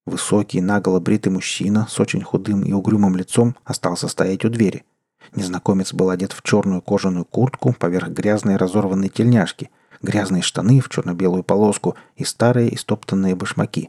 Высокий, 0.04 0.60
наголо 0.60 1.00
бритый 1.00 1.32
мужчина 1.32 1.86
с 1.88 1.98
очень 1.98 2.22
худым 2.22 2.64
и 2.64 2.72
угрюмым 2.72 3.16
лицом 3.16 3.56
остался 3.64 4.08
стоять 4.08 4.44
у 4.44 4.50
двери. 4.50 4.84
Незнакомец 5.34 5.94
был 5.94 6.10
одет 6.10 6.32
в 6.32 6.42
черную 6.42 6.82
кожаную 6.82 7.24
куртку 7.24 7.72
поверх 7.72 8.08
грязной 8.08 8.56
разорванной 8.56 9.08
тельняшки, 9.08 9.70
грязные 10.02 10.42
штаны 10.42 10.80
в 10.80 10.90
черно-белую 10.90 11.44
полоску 11.44 11.96
и 12.16 12.24
старые 12.24 12.74
истоптанные 12.74 13.34
башмаки. 13.34 13.88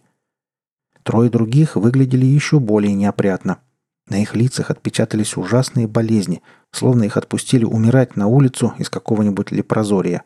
Трое 1.04 1.30
других 1.30 1.76
выглядели 1.76 2.26
еще 2.26 2.62
более 2.62 2.94
неопрятно. 2.94 3.60
На 4.08 4.22
их 4.22 4.36
лицах 4.36 4.70
отпечатались 4.70 5.36
ужасные 5.36 5.88
болезни, 5.88 6.44
словно 6.72 7.04
их 7.04 7.18
отпустили 7.18 7.65
умирать 7.65 8.15
на 8.15 8.28
улицу 8.28 8.74
из 8.78 8.89
какого-нибудь 8.89 9.52
лепрозория. 9.52 10.24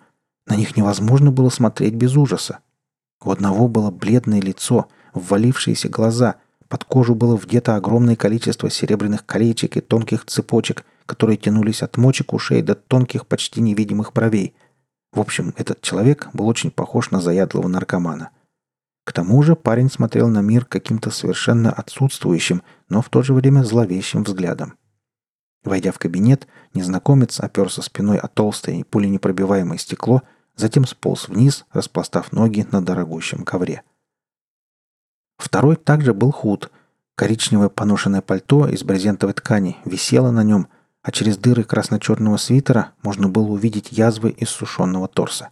На 0.47 0.55
них 0.55 0.75
невозможно 0.75 1.31
было 1.31 1.49
смотреть 1.49 1.93
без 1.93 2.15
ужаса. 2.17 2.59
У 3.23 3.31
одного 3.31 3.67
было 3.67 3.91
бледное 3.91 4.41
лицо, 4.41 4.87
ввалившиеся 5.13 5.89
глаза, 5.89 6.35
под 6.67 6.83
кожу 6.83 7.15
было 7.15 7.35
вдето 7.35 7.75
огромное 7.75 8.15
количество 8.15 8.69
серебряных 8.69 9.25
колечек 9.25 9.75
и 9.77 9.81
тонких 9.81 10.25
цепочек, 10.25 10.85
которые 11.05 11.37
тянулись 11.37 11.81
от 11.81 11.97
мочек 11.97 12.33
ушей 12.33 12.61
до 12.61 12.75
тонких, 12.75 13.25
почти 13.25 13.59
невидимых 13.61 14.13
бровей. 14.13 14.53
В 15.11 15.19
общем, 15.19 15.53
этот 15.57 15.81
человек 15.81 16.29
был 16.33 16.47
очень 16.47 16.69
похож 16.69 17.09
на 17.09 17.21
заядлого 17.21 17.67
наркомана. 17.67 18.29
К 19.09 19.11
тому 19.11 19.41
же 19.41 19.55
парень 19.55 19.89
смотрел 19.89 20.27
на 20.27 20.41
мир 20.41 20.65
каким-то 20.65 21.09
совершенно 21.09 21.71
отсутствующим, 21.71 22.61
но 22.89 23.01
в 23.01 23.09
то 23.09 23.23
же 23.23 23.33
время 23.33 23.63
зловещим 23.63 24.23
взглядом. 24.23 24.75
Войдя 25.63 25.91
в 25.91 25.97
кабинет, 25.97 26.47
незнакомец 26.75 27.39
оперся 27.39 27.81
спиной 27.81 28.19
о 28.19 28.27
толстое 28.27 28.75
и 28.75 28.83
пуленепробиваемое 28.83 29.79
стекло, 29.79 30.21
затем 30.55 30.85
сполз 30.85 31.27
вниз, 31.27 31.65
распластав 31.73 32.31
ноги 32.33 32.67
на 32.71 32.85
дорогущем 32.85 33.45
ковре. 33.45 33.81
Второй 35.39 35.75
также 35.75 36.13
был 36.13 36.31
худ. 36.31 36.69
Коричневое 37.15 37.69
поношенное 37.69 38.21
пальто 38.21 38.67
из 38.67 38.83
брезентовой 38.83 39.33
ткани 39.33 39.77
висело 39.85 40.29
на 40.29 40.43
нем, 40.43 40.67
а 41.01 41.11
через 41.11 41.35
дыры 41.39 41.63
красно-черного 41.63 42.37
свитера 42.37 42.91
можно 43.01 43.27
было 43.27 43.47
увидеть 43.47 43.91
язвы 43.91 44.29
из 44.29 44.49
сушеного 44.49 45.07
торса. 45.07 45.49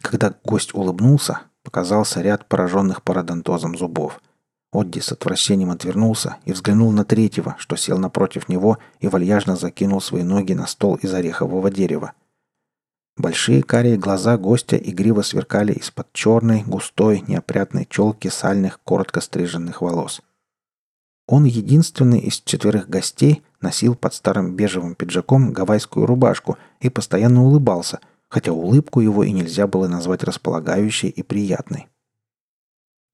Когда 0.00 0.32
гость 0.44 0.72
улыбнулся, 0.72 1.40
показался 1.64 2.20
ряд 2.20 2.46
пораженных 2.46 3.02
пародонтозом 3.02 3.76
зубов– 3.76 4.20
Одди 4.70 5.00
с 5.00 5.12
отвращением 5.12 5.70
отвернулся 5.70 6.36
и 6.44 6.52
взглянул 6.52 6.92
на 6.92 7.04
третьего, 7.04 7.56
что 7.58 7.76
сел 7.76 7.96
напротив 7.98 8.50
него 8.50 8.78
и 9.00 9.08
вальяжно 9.08 9.56
закинул 9.56 10.00
свои 10.00 10.22
ноги 10.22 10.52
на 10.52 10.66
стол 10.66 10.96
из 10.96 11.12
орехового 11.14 11.70
дерева. 11.70 12.12
Большие 13.16 13.62
карие 13.62 13.96
глаза 13.96 14.36
гостя 14.36 14.76
игриво 14.76 15.22
сверкали 15.22 15.72
из-под 15.72 16.12
черной, 16.12 16.62
густой, 16.64 17.24
неопрятной 17.26 17.86
челки 17.88 18.28
сальных, 18.28 18.78
коротко 18.84 19.20
стриженных 19.20 19.80
волос. 19.80 20.20
Он 21.26 21.44
единственный 21.44 22.20
из 22.20 22.40
четверых 22.40 22.88
гостей 22.88 23.42
носил 23.60 23.94
под 23.94 24.14
старым 24.14 24.54
бежевым 24.54 24.94
пиджаком 24.94 25.52
гавайскую 25.52 26.06
рубашку 26.06 26.58
и 26.80 26.90
постоянно 26.90 27.42
улыбался, 27.42 28.00
хотя 28.28 28.52
улыбку 28.52 29.00
его 29.00 29.24
и 29.24 29.32
нельзя 29.32 29.66
было 29.66 29.88
назвать 29.88 30.22
располагающей 30.22 31.08
и 31.08 31.22
приятной. 31.22 31.88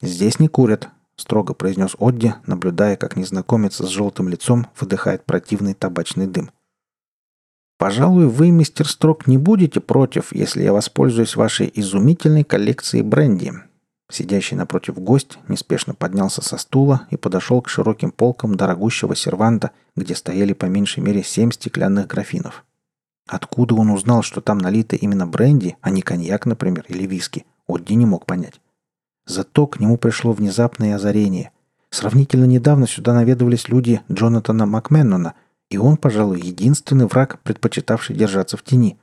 «Здесь 0.03 0.38
не 0.38 0.48
курят»,— 0.48 0.88
строго 1.16 1.55
произнес 1.55 1.96
Одди, 1.98 2.35
наблюдая, 2.46 2.96
как 2.96 3.16
незнакомец 3.16 3.77
с 3.77 3.88
желтым 3.88 4.29
лицом 4.29 4.66
выдыхает 4.79 5.24
противный 5.24 5.74
табачный 5.74 6.27
дым. 6.27 6.50
«Пожалуй, 7.79 8.27
вы, 8.29 8.50
мистер 8.50 8.88
Строк, 8.88 9.27
не 9.27 9.37
будете 9.37 9.81
против, 9.81 10.33
если 10.33 10.62
я 10.62 10.72
воспользуюсь 10.72 11.37
вашей 11.37 11.70
изумительной 11.74 12.44
коллекцией 12.44 13.03
бренди». 13.03 13.53
Сидящий 14.11 14.57
напротив 14.57 14.98
гость 14.98 15.38
неспешно 15.48 15.94
поднялся 15.94 16.42
со 16.42 16.57
стула 16.57 17.07
и 17.11 17.16
подошел 17.16 17.62
к 17.62 17.68
широким 17.68 18.11
полкам 18.11 18.55
дорогущего 18.55 19.16
серванта, 19.16 19.70
где 19.97 20.14
стояли 20.14 20.53
по 20.53 20.66
меньшей 20.66 21.03
мере 21.03 21.24
семь 21.24 21.51
стеклянных 21.51 22.07
графинов. 22.07 22.64
Откуда 23.27 23.75
он 23.75 23.91
узнал, 23.91 24.22
что 24.22 24.41
там 24.41 24.59
налито 24.59 24.97
именно 24.97 25.27
бренди, 25.27 25.77
а 25.81 25.91
не 25.91 26.03
коньяк, 26.03 26.47
например, 26.47 26.85
или 26.89 27.07
виски, 27.07 27.47
Одди 27.66 27.95
не 27.95 28.05
мог 28.05 28.27
понять. 28.27 28.61
Зато 29.27 29.66
к 29.66 29.81
нему 29.81 29.97
пришло 29.97 30.33
внезапное 30.33 30.97
озарение. 30.97 31.51
Сравнительно 31.91 32.45
недавно 32.45 32.87
сюда 32.87 33.14
наведывались 33.14 33.68
люди 33.68 34.03
Джонатана 34.12 34.66
Макменнона, 34.66 35.35
и 35.70 35.79
он, 35.79 35.97
пожалуй, 35.97 36.41
единственный 36.41 37.07
враг, 37.07 37.41
предпочитавший 37.43 38.16
держаться 38.16 38.57
в 38.57 38.62
тени. 38.62 38.99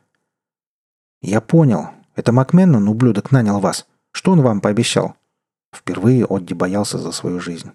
«Я 1.21 1.41
понял. 1.41 1.89
Это 2.15 2.31
Макменнон, 2.31 2.87
ублюдок, 2.87 3.31
нанял 3.31 3.59
вас. 3.59 3.87
Что 4.11 4.31
он 4.31 4.41
вам 4.41 4.61
пообещал?» 4.61 5.15
Впервые 5.73 6.25
Одди 6.29 6.53
боялся 6.53 6.97
за 6.97 7.11
свою 7.11 7.39
жизнь. 7.39 7.71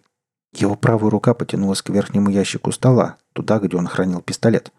Его 0.53 0.77
правая 0.77 1.11
рука 1.11 1.35
потянулась 1.35 1.83
к 1.83 1.91
верхнему 1.91 2.31
ящику 2.31 2.71
стола, 2.71 3.17
туда, 3.33 3.59
где 3.59 3.77
он 3.77 3.87
хранил 3.87 4.21
пистолет. 4.21 4.73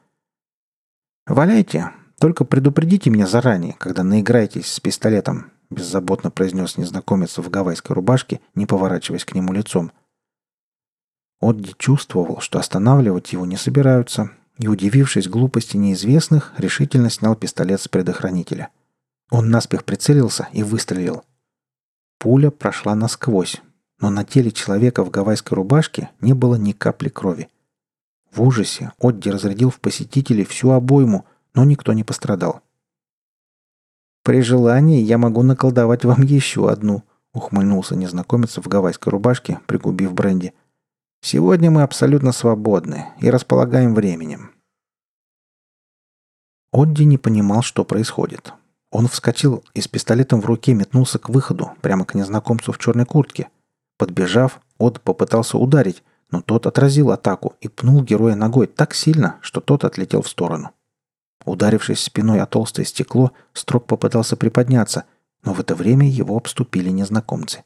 «Валяйте. 1.28 1.92
Только 2.20 2.46
предупредите 2.46 3.10
меня 3.10 3.28
заранее, 3.28 3.76
когда 3.78 4.04
наиграетесь 4.04 4.72
с 4.72 4.80
пистолетом.— 4.80 5.52
беззаботно 5.70 6.32
произнес 6.32 6.78
незнакомец 6.78 7.38
в 7.38 7.50
гавайской 7.50 7.94
рубашке, 7.94 8.40
не 8.56 8.66
поворачиваясь 8.66 9.26
к 9.26 9.36
нему 9.36 9.52
лицом. 9.52 9.92
Отди 11.42 11.74
чувствовал, 11.78 12.40
что 12.40 12.58
останавливать 12.58 13.34
его 13.34 13.46
не 13.46 13.58
собираются, 13.58 14.32
и, 14.58 14.68
удивившись 14.70 15.28
глупости 15.28 15.76
неизвестных, 15.76 16.54
решительно 16.58 17.10
снял 17.10 17.36
пистолет 17.36 17.82
с 17.82 17.90
предохранителя. 17.90 18.70
Он 19.30 19.50
наспех 19.50 19.84
прицелился 19.84 20.48
и 20.54 20.64
выстрелил. 20.64 21.26
Пуля 22.18 22.50
прошла 22.50 22.96
насквозь, 22.96 23.62
но 24.00 24.10
на 24.10 24.24
теле 24.24 24.52
человека 24.52 25.04
в 25.04 25.10
гавайской 25.10 25.56
рубашке 25.56 26.10
не 26.22 26.34
было 26.34 26.56
ни 26.56 26.72
капли 26.72 27.10
крови. 27.10 27.50
В 28.32 28.42
ужасе 28.42 28.92
Отди 29.00 29.30
разрядил 29.30 29.70
в 29.70 29.80
посетителей 29.80 30.46
всю 30.46 30.72
обойму, 30.72 31.26
но 31.54 31.64
никто 31.64 31.94
не 31.94 32.04
пострадал. 32.04 32.62
«При 34.24 34.42
желании 34.42 35.02
я 35.02 35.18
могу 35.18 35.42
наколдовать 35.42 36.04
вам 36.04 36.22
еще 36.22 36.70
одну»,— 36.70 37.04
ухмыльнулся 37.34 37.96
незнакомец 37.96 38.58
в 38.58 38.68
гавайской 38.68 39.12
рубашке, 39.12 39.60
пригубив 39.68 40.14
бренди. 40.14 40.54
«Сегодня 41.22 41.72
мы 41.72 41.84
абсолютно 41.84 42.32
свободны 42.32 43.08
и 43.20 43.30
располагаем 43.30 43.96
временем». 43.96 44.52
Отди 46.74 47.06
не 47.06 47.18
понимал, 47.18 47.62
что 47.62 47.86
происходит. 47.86 48.54
Он 48.92 49.08
вскочил 49.08 49.64
и 49.74 49.82
с 49.82 49.88
пистолетом 49.88 50.42
в 50.42 50.46
руке 50.46 50.74
метнулся 50.74 51.20
к 51.20 51.30
выходу, 51.30 51.72
прямо 51.82 52.06
к 52.06 52.14
незнакомцу 52.14 52.72
в 52.72 52.78
черной 52.78 53.06
куртке. 53.06 53.50
Подбежав, 53.98 54.60
Од 54.78 55.02
попытался 55.02 55.58
ударить, 55.58 56.04
но 56.32 56.42
тот 56.42 56.68
отразил 56.68 57.12
атаку 57.12 57.56
и 57.62 57.68
пнул 57.68 58.04
героя 58.04 58.36
ногой 58.36 58.68
так 58.68 58.94
сильно, 58.94 59.38
что 59.42 59.62
тот 59.62 59.86
отлетел 59.86 60.22
в 60.22 60.28
сторону. 60.28 60.72
Ударившись 61.46 62.02
спиной 62.02 62.42
о 62.42 62.46
толстое 62.46 62.86
стекло, 62.86 63.32
Строк 63.54 63.88
попытался 63.88 64.36
приподняться, 64.36 65.06
но 65.44 65.54
в 65.54 65.60
это 65.62 65.76
время 65.76 66.10
его 66.10 66.36
обступили 66.36 66.90
незнакомцы. 66.90 67.64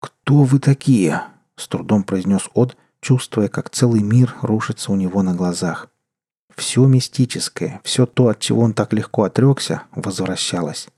«Кто 0.00 0.44
вы 0.44 0.60
такие?»— 0.60 1.22
с 1.56 1.66
трудом 1.66 2.04
произнес 2.04 2.48
Од, 2.54 2.76
чувствуя, 3.00 3.48
как 3.48 3.70
целый 3.70 4.02
мир 4.02 4.36
рушится 4.40 4.92
у 4.92 4.96
него 4.96 5.22
на 5.22 5.34
глазах. 5.34 5.88
Все 6.54 6.86
мистическое, 6.86 7.80
все 7.82 8.06
то, 8.06 8.28
от 8.28 8.38
чего 8.38 8.62
он 8.62 8.72
так 8.72 8.92
легко 8.92 9.24
отрекся, 9.24 9.82
возвращалось. 9.92 10.88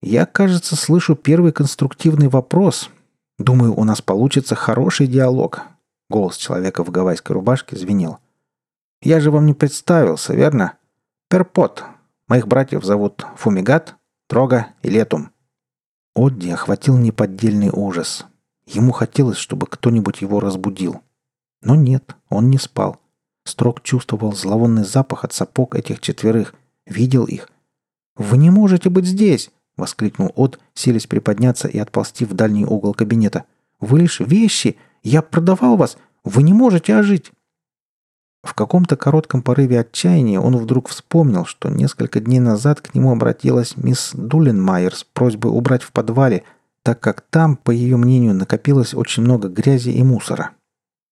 «Я, 0.00 0.26
кажется, 0.26 0.76
слышу 0.76 1.16
первый 1.16 1.52
конструктивный 1.52 2.28
вопрос. 2.28 2.90
Думаю, 3.38 3.74
у 3.74 3.84
нас 3.84 4.02
получится 4.02 4.54
хороший 4.54 5.06
диалог». 5.06 5.62
Голос 6.10 6.36
человека 6.36 6.84
в 6.84 6.90
гавайской 6.90 7.34
рубашке 7.34 7.76
звенел. 7.76 8.18
Я 9.00 9.20
же 9.20 9.30
вам 9.30 9.46
не 9.46 9.54
представился, 9.54 10.34
верно? 10.34 10.74
Перпот. 11.28 11.84
Моих 12.26 12.48
братьев 12.48 12.84
зовут 12.84 13.24
Фумигат, 13.36 13.94
Трога 14.26 14.68
и 14.82 14.90
Летум». 14.90 15.30
Одди 16.16 16.50
охватил 16.50 16.96
неподдельный 16.96 17.70
ужас. 17.72 18.26
Ему 18.66 18.92
хотелось, 18.92 19.38
чтобы 19.38 19.66
кто-нибудь 19.66 20.20
его 20.20 20.40
разбудил. 20.40 21.00
Но 21.62 21.76
нет, 21.76 22.16
он 22.28 22.50
не 22.50 22.58
спал. 22.58 23.00
Строк 23.44 23.82
чувствовал 23.82 24.32
зловонный 24.32 24.84
запах 24.84 25.24
от 25.24 25.32
сапог 25.32 25.74
этих 25.74 26.00
четверых, 26.00 26.54
видел 26.84 27.24
их. 27.24 27.48
«Вы 28.16 28.36
не 28.36 28.50
можете 28.50 28.90
быть 28.90 29.06
здесь!»— 29.06 29.50
воскликнул 29.78 30.32
Од, 30.36 30.58
селись 30.74 31.06
приподняться 31.06 31.68
и 31.68 31.78
отползти 31.78 32.24
в 32.24 32.34
дальний 32.34 32.66
угол 32.66 32.92
кабинета. 32.92 33.44
«Вы 33.80 34.00
лишь 34.00 34.20
вещи! 34.20 34.76
Я 35.02 35.22
продавал 35.22 35.76
вас! 35.76 35.96
Вы 36.24 36.42
не 36.42 36.52
можете 36.52 36.94
ожить!» 36.94 37.32
В 38.42 38.54
каком-то 38.54 38.96
коротком 38.96 39.42
порыве 39.42 39.80
отчаяния 39.80 40.40
он 40.40 40.56
вдруг 40.56 40.88
вспомнил, 40.88 41.44
что 41.44 41.70
несколько 41.70 42.20
дней 42.20 42.40
назад 42.40 42.80
к 42.80 42.94
нему 42.94 43.12
обратилась 43.12 43.76
мисс 43.76 44.12
Дуленмайер 44.14 44.94
с 44.94 45.04
просьбой 45.04 45.50
убрать 45.50 45.82
в 45.82 45.92
подвале, 45.92 46.44
так 46.82 47.00
как 47.00 47.20
там, 47.20 47.56
по 47.56 47.70
ее 47.70 47.96
мнению, 47.96 48.34
накопилось 48.34 48.94
очень 48.94 49.22
много 49.22 49.48
грязи 49.48 49.90
и 49.90 50.02
мусора. 50.02 50.52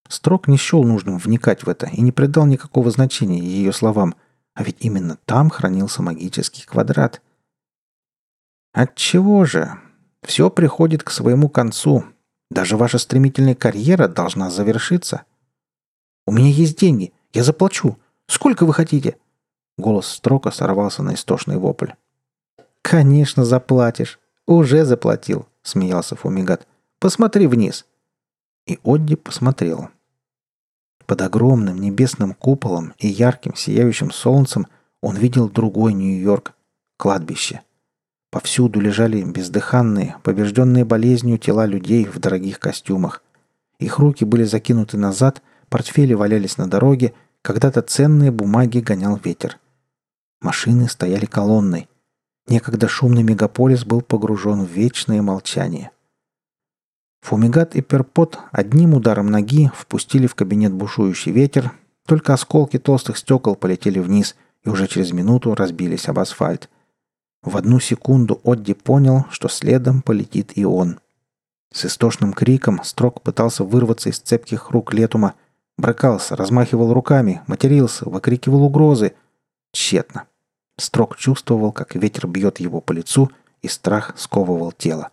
Строк 0.08 0.46
не 0.46 0.56
счел 0.56 0.84
нужным 0.84 1.18
вникать 1.18 1.64
в 1.64 1.68
это 1.68 1.86
и 1.86 2.00
не 2.00 2.12
придал 2.12 2.46
никакого 2.46 2.90
значения 2.90 3.40
ее 3.40 3.72
словам, 3.72 4.14
а 4.54 4.62
ведь 4.62 4.76
именно 4.80 5.18
там 5.26 5.50
хранился 5.50 6.02
магический 6.02 6.64
квадрат. 6.64 7.20
Отчего 8.76 9.46
же? 9.46 9.72
Все 10.20 10.50
приходит 10.50 11.02
к 11.02 11.10
своему 11.10 11.48
концу. 11.48 12.04
Даже 12.50 12.76
ваша 12.76 12.98
стремительная 12.98 13.54
карьера 13.54 14.06
должна 14.06 14.50
завершиться. 14.50 15.22
У 16.26 16.32
меня 16.32 16.50
есть 16.50 16.78
деньги. 16.78 17.14
Я 17.32 17.42
заплачу. 17.42 17.96
Сколько 18.26 18.66
вы 18.66 18.74
хотите?» 18.74 19.16
Голос 19.78 20.06
Строка 20.06 20.50
сорвался 20.50 21.02
на 21.02 21.14
истошный 21.14 21.56
вопль. 21.56 21.92
«Конечно 22.82 23.46
заплатишь. 23.46 24.20
Уже 24.46 24.84
заплатил»,— 24.84 25.48
смеялся 25.62 26.14
Фумигат. 26.14 26.68
«Посмотри 26.98 27.46
вниз». 27.46 27.86
И 28.66 28.78
Одди 28.84 29.16
посмотрел. 29.16 29.88
Под 31.06 31.22
огромным 31.22 31.80
небесным 31.80 32.34
куполом 32.34 32.92
и 32.98 33.08
ярким 33.08 33.54
сияющим 33.54 34.10
солнцем 34.10 34.66
он 35.00 35.16
видел 35.16 35.48
другой 35.48 35.94
Нью-Йорк— 35.94 36.52
кладбище. 36.98 37.62
Повсюду 38.36 38.80
лежали 38.80 39.22
бездыханные, 39.22 40.16
побежденные 40.22 40.84
болезнью 40.84 41.38
тела 41.38 41.64
людей 41.64 42.04
в 42.04 42.18
дорогих 42.18 42.60
костюмах. 42.60 43.22
Их 43.78 43.98
руки 43.98 44.24
были 44.24 44.44
закинуты 44.44 44.98
назад, 44.98 45.42
портфели 45.68 46.14
валялись 46.14 46.58
на 46.58 46.68
дороге— 46.68 47.14
когда-то 47.46 47.80
ценные 47.80 48.32
бумаги 48.32 48.80
гонял 48.80 49.20
ветер. 49.22 49.60
Машины 50.40 50.88
стояли 50.88 51.26
колонной. 51.26 51.88
Некогда 52.48 52.88
шумный 52.88 53.22
мегаполис 53.22 53.84
был 53.84 54.02
погружен 54.02 54.64
в 54.64 54.68
вечное 54.68 55.22
молчание. 55.22 55.92
Фумигат 57.20 57.76
и 57.76 57.82
Перпот 57.82 58.40
одним 58.50 58.94
ударом 58.94 59.30
ноги 59.30 59.70
впустили 59.76 60.26
в 60.26 60.34
кабинет 60.34 60.72
бушующий 60.72 61.30
ветер, 61.30 61.70
только 62.04 62.34
осколки 62.34 62.80
толстых 62.80 63.16
стекол 63.16 63.54
полетели 63.54 64.00
вниз 64.00 64.34
и 64.64 64.68
уже 64.68 64.88
через 64.88 65.12
минуту 65.12 65.54
разбились 65.54 66.08
об 66.08 66.18
асфальт. 66.18 66.68
В 67.46 67.56
одну 67.56 67.80
секунду 67.80 68.38
Одди 68.44 68.74
понял, 68.74 69.24
что 69.30 69.48
следом 69.48 70.02
полетит 70.02 70.52
и 70.58 70.66
он. 70.66 71.00
С 71.72 71.86
истошным 71.86 72.34
криком 72.34 72.84
Строк 72.84 73.22
пытался 73.22 73.64
вырваться 73.64 74.10
из 74.10 74.18
цепких 74.18 74.70
рук 74.70 74.92
Летума– 74.92 75.32
Брыкался, 75.78 76.36
размахивал 76.36 76.92
руками, 76.94 77.42
матерился, 77.46 78.08
выкрикивал 78.08 78.62
угрозы. 78.64 79.14
Тщетно. 79.72 80.26
Строк 80.78 81.16
чувствовал, 81.16 81.72
как 81.72 81.94
ветер 81.94 82.26
бьет 82.26 82.60
его 82.60 82.80
по 82.80 82.92
лицу, 82.92 83.30
и 83.62 83.68
страх 83.68 84.14
сковывал 84.16 84.72
тело. 84.72 85.10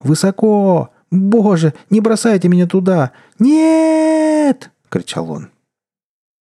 «Высоко! 0.00 0.90
Боже, 1.10 1.74
не 1.90 2.00
бросайте 2.00 2.48
меня 2.48 2.66
туда! 2.66 3.12
Нет!»— 3.38 4.70
кричал 4.88 5.30
он. 5.30 5.50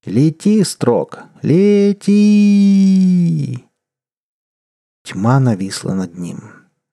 «Лети, 0.06 0.64
Строк! 0.64 1.20
Лети!» 1.42 2.14
Тьма 5.04 5.40
нависла 5.40 5.94
над 5.94 6.18
ним. 6.18 6.52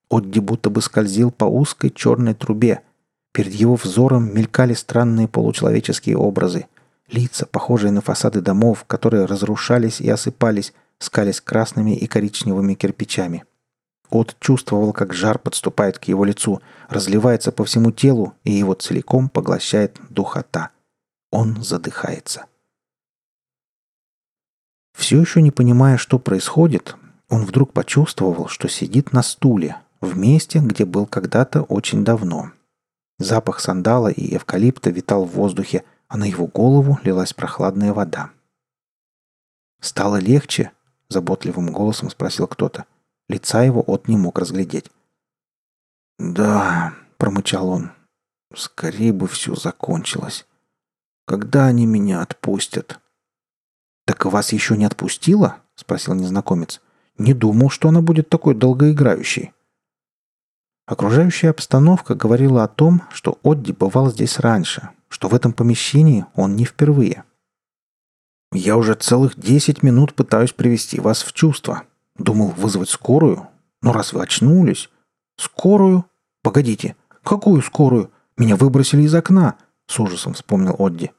Отди 0.08 0.40
будто 0.40 0.70
бы 0.70 0.82
скользил 0.82 1.30
по 1.30 1.44
узкой 1.44 1.90
черной 1.90 2.34
трубе— 2.34 2.82
Перед 3.32 3.52
его 3.52 3.76
взором 3.76 4.34
мелькали 4.34 4.74
странные 4.74 5.28
получеловеческие 5.28 6.16
образы. 6.16 6.66
Лица, 7.08 7.46
похожие 7.46 7.92
на 7.92 8.00
фасады 8.00 8.40
домов, 8.40 8.84
которые 8.86 9.24
разрушались 9.24 10.00
и 10.00 10.08
осыпались, 10.08 10.72
скались 10.98 11.40
красными 11.40 11.96
и 11.96 12.06
коричневыми 12.06 12.74
кирпичами. 12.74 13.44
От 14.10 14.36
чувствовал, 14.40 14.92
как 14.92 15.14
жар 15.14 15.38
подступает 15.38 15.98
к 15.98 16.04
его 16.04 16.24
лицу, 16.24 16.60
разливается 16.88 17.52
по 17.52 17.64
всему 17.64 17.92
телу 17.92 18.34
и 18.42 18.50
его 18.50 18.74
целиком 18.74 19.28
поглощает 19.28 20.00
духота. 20.10 20.70
Он 21.30 21.62
задыхается. 21.62 22.46
Все 24.96 25.20
еще 25.20 25.40
не 25.40 25.52
понимая, 25.52 25.96
что 25.96 26.18
происходит, 26.18 26.96
он 27.30 27.46
вдруг 27.46 27.72
почувствовал, 27.72 28.48
что 28.48 28.68
сидит 28.68 29.12
на 29.12 29.22
стуле, 29.22 29.76
в 30.00 30.18
месте, 30.18 30.58
где 30.58 30.84
был 30.84 31.06
когда-то 31.06 31.62
очень 31.62 32.04
давно– 32.04 32.52
Запах 33.20 33.60
сандала 33.60 34.08
и 34.08 34.34
эвкалипта 34.34 34.88
витал 34.88 35.26
в 35.26 35.32
воздухе, 35.32 35.84
а 36.08 36.16
на 36.16 36.24
его 36.24 36.46
голову 36.46 36.98
лилась 37.04 37.34
прохладная 37.34 37.92
вода. 37.92 38.30
«Стало 39.82 40.16
легче?»– 40.16 40.72
заботливым 41.10 41.70
голосом 41.70 42.08
спросил 42.08 42.46
кто-то. 42.46 42.86
Лица 43.28 43.62
его 43.62 43.84
от 43.86 44.08
не 44.08 44.16
мог 44.16 44.38
разглядеть. 44.38 44.90
«Да»,– 46.18 46.94
промычал 47.18 47.68
он,– 47.68 47.90
«скорее 48.54 49.12
бы 49.12 49.28
все 49.28 49.54
закончилось. 49.54 50.46
Когда 51.26 51.66
они 51.66 51.84
меня 51.84 52.22
отпустят?» 52.22 53.00
«Так 54.06 54.24
вас 54.24 54.54
еще 54.54 54.78
не 54.78 54.86
отпустила?»– 54.86 55.58
спросил 55.74 56.14
незнакомец. 56.14 56.80
«Не 57.20 57.34
думал, 57.34 57.68
что 57.68 57.90
она 57.90 58.00
будет 58.00 58.30
такой 58.30 58.54
долгоиграющей». 58.54 59.52
Окружающая 60.86 61.50
обстановка 61.50 62.14
говорила 62.14 62.64
о 62.64 62.68
том, 62.68 63.02
что 63.12 63.38
Одди 63.44 63.72
бывал 63.72 64.10
здесь 64.10 64.38
раньше, 64.38 64.88
что 65.08 65.28
в 65.28 65.34
этом 65.34 65.52
помещении 65.52 66.24
он 66.34 66.56
не 66.56 66.64
впервые. 66.64 67.24
«Я 68.52 68.78
уже 68.78 68.94
целых 68.94 69.38
десять 69.38 69.82
минут 69.82 70.14
пытаюсь 70.14 70.54
привести 70.54 70.98
вас 70.98 71.22
в 71.22 71.34
чувство. 71.34 71.82
Думал 72.16 72.48
вызвать 72.56 72.88
скорую. 72.88 73.48
Но 73.82 73.92
раз 73.92 74.14
вы 74.14 74.22
очнулись... 74.22 74.88
Скорую? 75.36 76.06
Погодите, 76.42 76.96
какую 77.22 77.60
скорую? 77.60 78.10
Меня 78.38 78.56
выбросили 78.56 79.02
из 79.02 79.14
окна, 79.14 79.56
с 79.86 80.00
ужасом 80.00 80.32
вспомнил 80.32 80.76
Одди. 80.78 81.10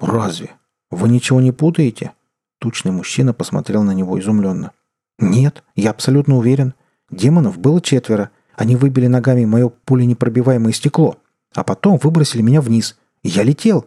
Разве? 0.00 0.56
Вы 0.90 1.08
ничего 1.08 1.40
не 1.40 1.52
путаете? 1.52 2.12
Тучный 2.58 2.90
мужчина 2.90 3.32
посмотрел 3.32 3.84
на 3.84 3.92
него 3.92 4.18
изумленно. 4.18 4.72
Нет, 5.18 5.64
я 5.74 5.90
абсолютно 5.90 6.36
уверен. 6.36 6.74
Демонов 7.10 7.58
было 7.58 7.80
четверо. 7.80 8.30
Они 8.54 8.76
выбили 8.76 9.06
ногами 9.06 9.44
мое 9.44 9.68
пуленепробиваемое 9.68 10.72
стекло, 10.72 11.18
а 11.54 11.64
потом 11.64 11.98
выбросили 11.98 12.42
меня 12.42 12.60
вниз. 12.60 12.98
Я 13.22 13.42
летел. 13.42 13.86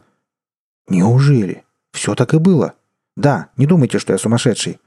Неужели? 0.88 1.64
Все 1.92 2.16
так 2.16 2.34
и 2.34 2.38
было. 2.38 2.74
Да, 3.16 3.50
не 3.58 3.66
думайте, 3.66 4.00
что 4.00 4.14
я 4.14 4.20
сумасшедший. 4.20 4.80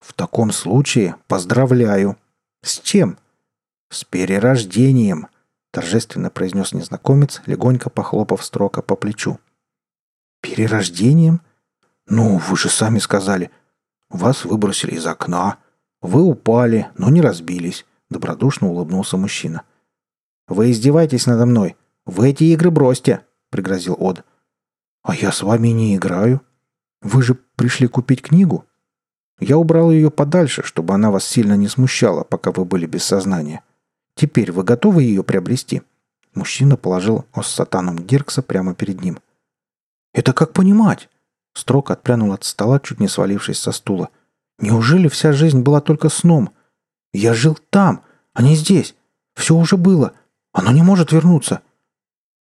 В 0.00 0.12
таком 0.12 0.52
случае 0.52 1.16
поздравляю. 1.26 2.16
С 2.62 2.80
чем? 2.80 3.18
С 3.90 4.04
перерождением, 4.04 5.28
торжественно 5.70 6.30
произнес 6.30 6.72
незнакомец, 6.72 7.42
легонько 7.46 7.90
похлопав 7.90 8.44
строка 8.44 8.82
по 8.82 8.96
плечу. 8.96 9.38
Перерождением? 10.40 11.40
Ну, 12.06 12.38
вы 12.38 12.56
же 12.56 12.68
сами 12.68 12.98
сказали. 12.98 13.50
Вас 14.08 14.44
выбросили 14.44 14.92
из 14.92 15.06
окна. 15.06 15.58
Вы 16.00 16.22
упали, 16.22 16.88
но 16.96 17.10
не 17.10 17.20
разбились, 17.20 17.84
добродушно 18.10 18.68
улыбнулся 18.68 19.16
мужчина. 19.16 19.62
Вы 20.46 20.70
издеваетесь 20.70 21.26
надо 21.26 21.46
мной. 21.46 21.76
Вы 22.06 22.30
эти 22.30 22.44
игры 22.44 22.70
бросьте, 22.70 23.22
пригрозил 23.50 23.96
Од. 23.98 24.24
А 25.02 25.14
я 25.14 25.32
с 25.32 25.42
вами 25.42 25.68
не 25.68 25.96
играю. 25.96 26.40
Вы 27.02 27.22
же 27.22 27.34
пришли 27.56 27.86
купить 27.86 28.22
книгу? 28.22 28.64
Я 29.40 29.56
убрал 29.56 29.90
ее 29.90 30.10
подальше, 30.10 30.62
чтобы 30.62 30.94
она 30.94 31.10
вас 31.10 31.24
сильно 31.24 31.54
не 31.54 31.68
смущала, 31.68 32.24
пока 32.24 32.50
вы 32.50 32.64
были 32.64 32.86
без 32.86 33.04
сознания. 33.04 33.62
Теперь 34.14 34.50
вы 34.50 34.64
готовы 34.64 35.04
ее 35.04 35.22
приобрести?» 35.22 35.82
Мужчина 36.34 36.76
положил 36.76 37.24
оссатаном 37.32 38.04
Диркса 38.04 38.42
прямо 38.42 38.74
перед 38.74 39.00
ним. 39.00 39.20
«Это 40.12 40.32
как 40.32 40.52
понимать?» 40.52 41.08
Строк 41.54 41.90
отпрянул 41.90 42.32
от 42.32 42.44
стола, 42.44 42.80
чуть 42.80 43.00
не 43.00 43.08
свалившись 43.08 43.58
со 43.58 43.72
стула. 43.72 44.10
«Неужели 44.58 45.08
вся 45.08 45.32
жизнь 45.32 45.60
была 45.60 45.80
только 45.80 46.08
сном? 46.08 46.50
Я 47.12 47.34
жил 47.34 47.58
там, 47.70 48.02
а 48.34 48.42
не 48.42 48.56
здесь. 48.56 48.94
Все 49.34 49.54
уже 49.56 49.76
было. 49.76 50.12
Оно 50.52 50.72
не 50.72 50.82
может 50.82 51.12
вернуться». 51.12 51.62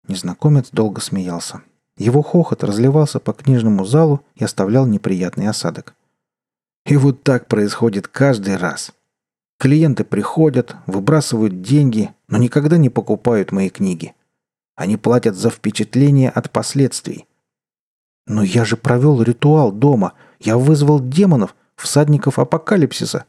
Незнакомец 0.07 0.69
долго 0.71 1.01
смеялся. 1.01 1.61
Его 1.97 2.21
хохот 2.21 2.63
разливался 2.63 3.19
по 3.19 3.33
книжному 3.33 3.85
залу 3.85 4.21
и 4.35 4.43
оставлял 4.43 4.85
неприятный 4.85 5.47
осадок. 5.47 5.95
И 6.85 6.95
вот 6.95 7.23
так 7.23 7.47
происходит 7.47 8.07
каждый 8.07 8.55
раз. 8.55 8.93
Клиенты 9.59 10.03
приходят, 10.03 10.75
выбрасывают 10.85 11.61
деньги, 11.61 12.13
но 12.27 12.37
никогда 12.37 12.77
не 12.77 12.89
покупают 12.89 13.51
мои 13.51 13.69
книги. 13.69 14.13
Они 14.75 14.95
платят 14.95 15.35
за 15.35 15.49
впечатление 15.49 16.29
от 16.29 16.51
последствий. 16.51 17.25
Но 18.27 18.43
я 18.43 18.63
же 18.63 18.77
провел 18.77 19.21
ритуал 19.21 19.71
дома. 19.71 20.13
Я 20.39 20.57
вызвал 20.57 20.99
демонов, 20.99 21.55
всадников 21.77 22.39
апокалипсиса. 22.39 23.25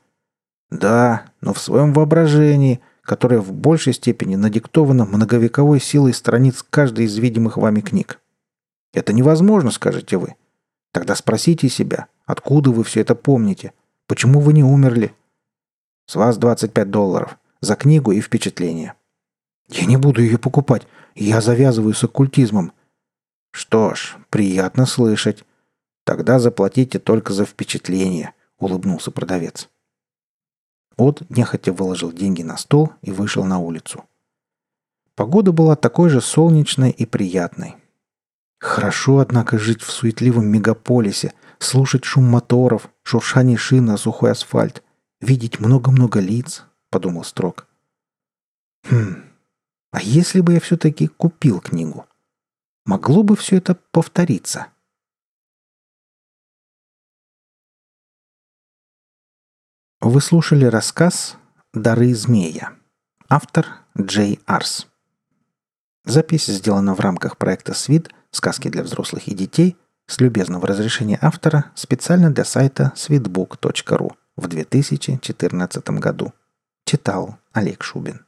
Да, 0.70 1.26
но 1.40 1.54
в 1.54 1.60
своем 1.60 1.92
воображении, 1.92 2.80
которое 3.02 3.40
в 3.40 3.52
большей 3.52 3.94
степени 3.94 4.36
надиктовано 4.36 5.06
многовековой 5.06 5.80
силой 5.80 6.12
страниц 6.12 6.64
каждой 6.68 7.06
из 7.06 7.16
видимых 7.16 7.56
вами 7.56 7.80
книг. 7.80 8.20
Это 8.92 9.12
невозможно, 9.12 9.70
скажете 9.70 10.16
вы. 10.16 10.34
Тогда 10.92 11.14
спросите 11.14 11.68
себя, 11.68 12.08
откуда 12.26 12.70
вы 12.70 12.84
все 12.84 13.00
это 13.00 13.14
помните? 13.14 13.72
Почему 14.06 14.40
вы 14.40 14.52
не 14.52 14.64
умерли? 14.64 15.14
С 16.06 16.16
вас 16.16 16.38
25 16.38 16.90
долларов. 16.90 17.38
За 17.60 17.76
книгу 17.76 18.12
и 18.12 18.20
впечатление. 18.20 18.94
Я 19.68 19.84
не 19.84 19.96
буду 19.96 20.22
ее 20.22 20.38
покупать. 20.38 20.86
Я 21.14 21.40
завязываю 21.40 21.94
с 21.94 22.04
оккультизмом. 22.04 22.72
Что 23.52 23.94
ж, 23.94 24.16
приятно 24.30 24.86
слышать. 24.86 25.44
Тогда 26.04 26.38
заплатите 26.38 26.98
только 26.98 27.32
за 27.32 27.44
впечатление, 27.44 28.32
улыбнулся 28.58 29.10
продавец. 29.10 29.68
От 30.96 31.22
нехотя 31.30 31.72
выложил 31.72 32.12
деньги 32.12 32.42
на 32.42 32.56
стол 32.56 32.92
и 33.02 33.12
вышел 33.12 33.44
на 33.44 33.58
улицу. 33.58 34.04
Погода 35.14 35.52
была 35.52 35.76
такой 35.76 36.10
же 36.10 36.20
солнечной 36.20 36.90
и 36.90 37.06
приятной. 37.06 37.76
Хорошо, 38.60 39.18
однако, 39.18 39.58
жить 39.58 39.82
в 39.82 39.90
суетливом 39.90 40.46
мегаполисе, 40.46 41.32
слушать 41.58 42.04
шум 42.04 42.24
моторов, 42.24 42.90
шуршание 43.04 43.56
шин 43.56 43.84
на 43.84 43.96
сухой 43.96 44.32
асфальт, 44.32 44.82
видеть 45.20 45.60
много-много 45.60 46.20
лиц, 46.20 46.64
подумал 46.90 47.24
Строк. 47.24 47.66
Хм, 48.90 49.22
а 49.92 50.00
если 50.00 50.40
бы 50.40 50.54
я 50.54 50.60
все-таки 50.60 51.06
купил 51.06 51.60
книгу? 51.60 52.06
Могло 52.84 53.22
бы 53.22 53.36
все 53.36 53.56
это 53.56 53.76
повториться? 53.90 54.68
Вы 60.00 60.20
слушали 60.20 60.64
рассказ 60.64 61.36
«Дары 61.74 62.14
змея». 62.14 62.70
Автор 63.28 63.66
Джей 64.00 64.38
Арс. 64.46 64.86
Запись 66.04 66.46
сделана 66.46 66.94
в 66.94 67.00
рамках 67.00 67.36
проекта 67.36 67.74
«Свит. 67.74 68.08
Сказки 68.30 68.68
для 68.68 68.84
взрослых 68.84 69.26
и 69.26 69.34
детей» 69.34 69.76
с 70.06 70.20
любезного 70.20 70.68
разрешения 70.68 71.18
автора 71.20 71.72
специально 71.74 72.30
для 72.30 72.44
сайта 72.44 72.92
sweetbook.ru 72.94 74.12
в 74.36 74.46
2014 74.46 75.90
году. 75.90 76.32
Читал 76.84 77.36
Олег 77.52 77.82
Шубин. 77.82 78.24